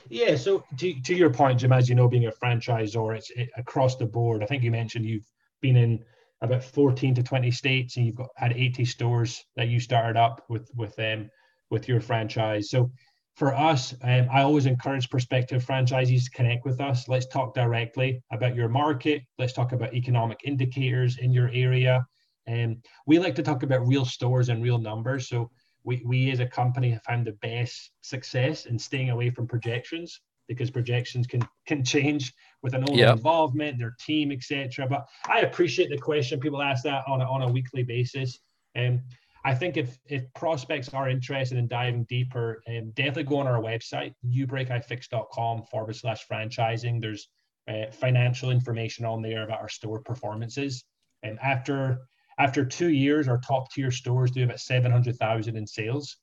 Yeah, 0.10 0.36
so 0.36 0.64
to, 0.78 1.02
to 1.02 1.16
your 1.16 1.32
point, 1.32 1.60
Jim, 1.60 1.74
as 1.74 1.90
you 1.90 1.96
know, 1.96 2.08
being 2.08 2.26
a 2.26 2.32
franchisor, 2.32 3.18
it's 3.18 3.30
it, 3.32 3.50
across 3.58 3.96
the 3.96 4.06
board. 4.06 4.44
I 4.44 4.46
think 4.46 4.64
you 4.64 4.72
mentioned 4.72 5.06
you've 5.06 5.30
been 5.62 5.78
in 5.78 6.04
about 6.42 6.64
14 6.64 7.16
to 7.16 7.24
20 7.24 7.52
states 7.52 7.98
and 7.98 8.06
you've 8.06 8.16
got 8.16 8.30
had 8.36 8.54
80 8.54 8.86
stores 8.86 9.44
that 9.56 9.70
you 9.70 9.80
started 9.80 10.18
up 10.18 10.44
with 10.50 10.70
with 10.76 10.96
them 10.96 11.22
um, 11.22 11.30
with 11.70 11.88
your 11.88 12.02
franchise. 12.02 12.70
So 12.70 12.92
for 13.36 13.56
us, 13.56 13.96
um, 14.04 14.28
I 14.32 14.44
always 14.44 14.68
encourage 14.68 15.10
prospective 15.10 15.66
franchisees 15.66 16.26
to 16.26 16.32
connect 16.32 16.66
with 16.66 16.80
us. 16.80 17.08
Let's 17.08 17.26
talk 17.28 17.56
directly 17.56 18.22
about 18.32 18.56
your 18.56 18.70
market. 18.70 19.24
Let's 19.40 19.54
talk 19.54 19.72
about 19.72 19.94
economic 19.94 20.40
indicators 20.44 21.18
in 21.18 21.32
your 21.32 21.50
area. 21.54 22.06
And 22.46 22.74
um, 22.74 22.82
we 23.08 23.20
like 23.20 23.36
to 23.36 23.44
talk 23.44 23.64
about 23.64 23.88
real 23.88 24.06
stores 24.06 24.50
and 24.50 24.62
real 24.62 24.78
numbers. 24.78 25.30
So 25.30 25.50
we, 25.84 26.02
we 26.06 26.32
as 26.32 26.40
a 26.40 26.46
company 26.46 26.92
have 26.92 27.04
found 27.04 27.26
the 27.26 27.34
best 27.34 27.92
success 28.02 28.66
in 28.66 28.80
staying 28.80 29.10
away 29.10 29.30
from 29.30 29.48
projections 29.48 30.20
because 30.48 30.70
projections 30.70 31.28
can 31.28 31.48
can 31.68 31.84
change 31.84 32.34
with 32.62 32.74
an 32.74 32.84
owner 32.90 33.00
yep. 33.00 33.16
involvement, 33.18 33.78
their 33.78 33.96
team, 34.00 34.32
etc. 34.32 34.88
But 34.88 35.06
I 35.28 35.42
appreciate 35.42 35.90
the 35.90 35.98
question. 35.98 36.40
People 36.40 36.62
ask 36.62 36.84
that 36.84 37.04
on 37.08 37.22
a, 37.22 37.26
on 37.26 37.44
a 37.44 37.52
weekly 37.52 37.84
basis. 37.84 38.40
And 38.76 39.00
um, 39.00 39.04
I 39.46 39.54
think 39.54 39.78
if 39.78 39.98
if 40.06 40.24
prospects 40.34 40.94
are 40.94 41.10
interested 41.10 41.58
in 41.58 41.68
diving 41.68 42.06
deeper, 42.06 42.62
um, 42.68 42.92
definitely 42.92 43.24
go 43.24 43.38
on 43.38 43.48
our 43.48 43.62
website, 43.62 44.14
ubreakifix.com 44.26 45.64
forward 45.64 45.96
slash 45.96 46.26
franchising. 46.28 47.02
There's 47.02 47.30
uh, 47.68 47.92
financial 47.92 48.52
information 48.52 49.06
on 49.06 49.22
there 49.22 49.44
about 49.44 49.62
our 49.62 49.70
store 49.70 50.02
performances. 50.02 50.84
And 51.24 51.40
after 51.40 52.02
after 52.40 52.66
two 52.66 52.90
years, 52.90 53.28
our 53.28 53.38
top 53.40 53.72
tier 53.72 53.92
stores 53.92 54.32
do 54.32 54.44
about 54.44 54.60
700,000 54.60 55.56
in 55.56 55.68
sales. 55.68 56.18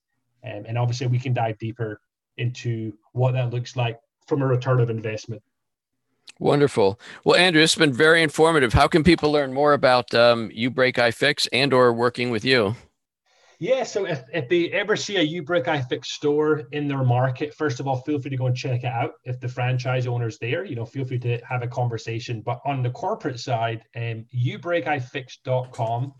Um, 0.45 0.65
and 0.67 0.79
obviously, 0.79 1.07
we 1.07 1.19
can 1.19 1.33
dive 1.33 1.59
deeper 1.59 2.01
into 2.37 2.93
what 3.13 3.33
that 3.33 3.51
looks 3.51 3.77
like 3.77 3.99
from 4.27 4.43
a 4.43 4.47
return 4.47 4.81
of 4.81 4.91
investment. 4.91 5.43
Wonderful. 6.39 6.99
Well, 7.25 7.37
Andrew, 7.37 7.63
it's 7.63 7.75
been 7.75 7.93
very 7.93 8.23
informative. 8.23 8.73
How 8.73 8.89
can 8.89 9.05
people 9.05 9.31
learn 9.31 9.53
more 9.53 9.75
about 9.75 10.15
um, 10.15 10.51
You 10.55 10.71
Break 10.71 10.99
I 10.99 11.11
Fix 11.11 11.47
and 11.49 11.75
or 11.75 11.93
working 11.93 12.31
with 12.31 12.45
you? 12.45 12.77
Yeah, 13.63 13.83
so 13.85 14.07
if, 14.07 14.25
if 14.33 14.49
they 14.49 14.71
ever 14.71 14.97
see 14.97 15.19
a 15.19 15.23
You 15.23 15.43
Break 15.43 15.69
I 15.69 15.83
Fix 15.83 16.13
store 16.13 16.61
in 16.73 16.89
their 16.89 17.05
market, 17.05 17.53
first 17.53 17.79
of 17.79 17.87
all, 17.87 17.97
feel 17.97 18.19
free 18.19 18.31
to 18.31 18.37
go 18.39 18.47
and 18.47 18.57
check 18.57 18.85
it 18.85 18.87
out. 18.87 19.13
If 19.25 19.39
the 19.39 19.49
franchise 19.49 20.07
owner's 20.07 20.39
there, 20.39 20.65
you 20.65 20.75
know, 20.75 20.87
feel 20.87 21.05
free 21.05 21.19
to 21.19 21.39
have 21.47 21.63
a 21.63 21.69
conversation. 21.69 22.41
But 22.41 22.63
on 22.65 22.83
the 22.83 22.89
corporate 22.89 23.39
side, 23.39 23.85
um, 23.95 24.25
ubreakifix.com, 24.35 26.15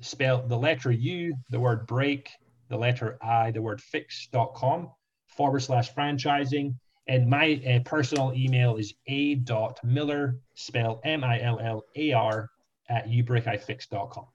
spell 0.00 0.46
the 0.48 0.56
letter 0.56 0.90
U, 0.90 1.36
the 1.50 1.60
word 1.60 1.86
break, 1.86 2.30
the 2.70 2.78
letter 2.78 3.18
I, 3.22 3.50
the 3.50 3.60
word 3.60 3.82
fix.com 3.82 4.90
forward 5.26 5.60
slash 5.60 5.92
franchising. 5.92 6.76
And 7.08 7.28
my 7.28 7.60
uh, 7.68 7.80
personal 7.86 8.32
email 8.34 8.76
is 8.76 8.94
a 9.06 9.34
dot 9.34 9.78
millar, 9.84 10.40
spell 10.54 11.02
M 11.04 11.24
I 11.24 11.42
L 11.42 11.60
L 11.60 11.82
A 11.94 12.12
R, 12.14 12.48
at 12.88 13.06
ubreakifix.com. 13.06 14.28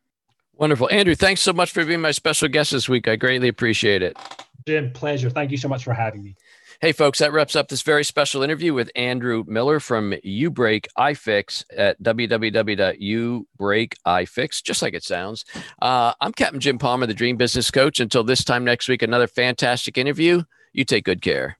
Wonderful. 0.56 0.90
Andrew, 0.92 1.16
thanks 1.16 1.42
so 1.42 1.54
much 1.54 1.72
for 1.72 1.86
being 1.86 2.02
my 2.02 2.12
special 2.12 2.48
guest 2.48 2.72
this 2.72 2.88
week. 2.88 3.08
I 3.08 3.16
greatly 3.16 3.48
appreciate 3.48 4.02
it. 4.02 4.18
Jim, 4.68 4.92
pleasure. 4.92 5.30
Thank 5.30 5.52
you 5.52 5.58
so 5.58 5.68
much 5.68 5.84
for 5.84 5.94
having 5.94 6.24
me. 6.24 6.36
Hey, 6.82 6.94
folks, 6.94 7.20
that 7.20 7.32
wraps 7.32 7.56
up 7.56 7.68
this 7.68 7.84
very 7.84 8.04
special 8.04 8.42
interview 8.42 8.74
with 8.74 8.90
Andrew 8.96 9.44
Millar 9.46 9.80
from 9.80 10.16
You 10.24 10.50
UBreak 10.50 10.88
iFix 10.98 11.64
at 11.78 12.02
www.ubreakifix, 12.02 14.64
just 14.64 14.82
like 14.82 14.96
it 14.96 15.04
sounds. 15.04 15.46
Uh, 15.80 16.14
I'm 16.20 16.32
Captain 16.32 16.60
Jim 16.60 16.80
Palmer, 16.80 17.06
the 17.06 17.14
Dream 17.14 17.38
Business 17.38 17.70
Coach. 17.70 18.00
Until 18.00 18.24
this 18.24 18.44
time 18.44 18.64
next 18.64 18.88
week, 18.88 19.04
another 19.04 19.28
fantastic 19.28 19.96
interview. 19.96 20.42
You 20.74 20.84
take 20.84 21.06
good 21.06 21.22
care. 21.22 21.60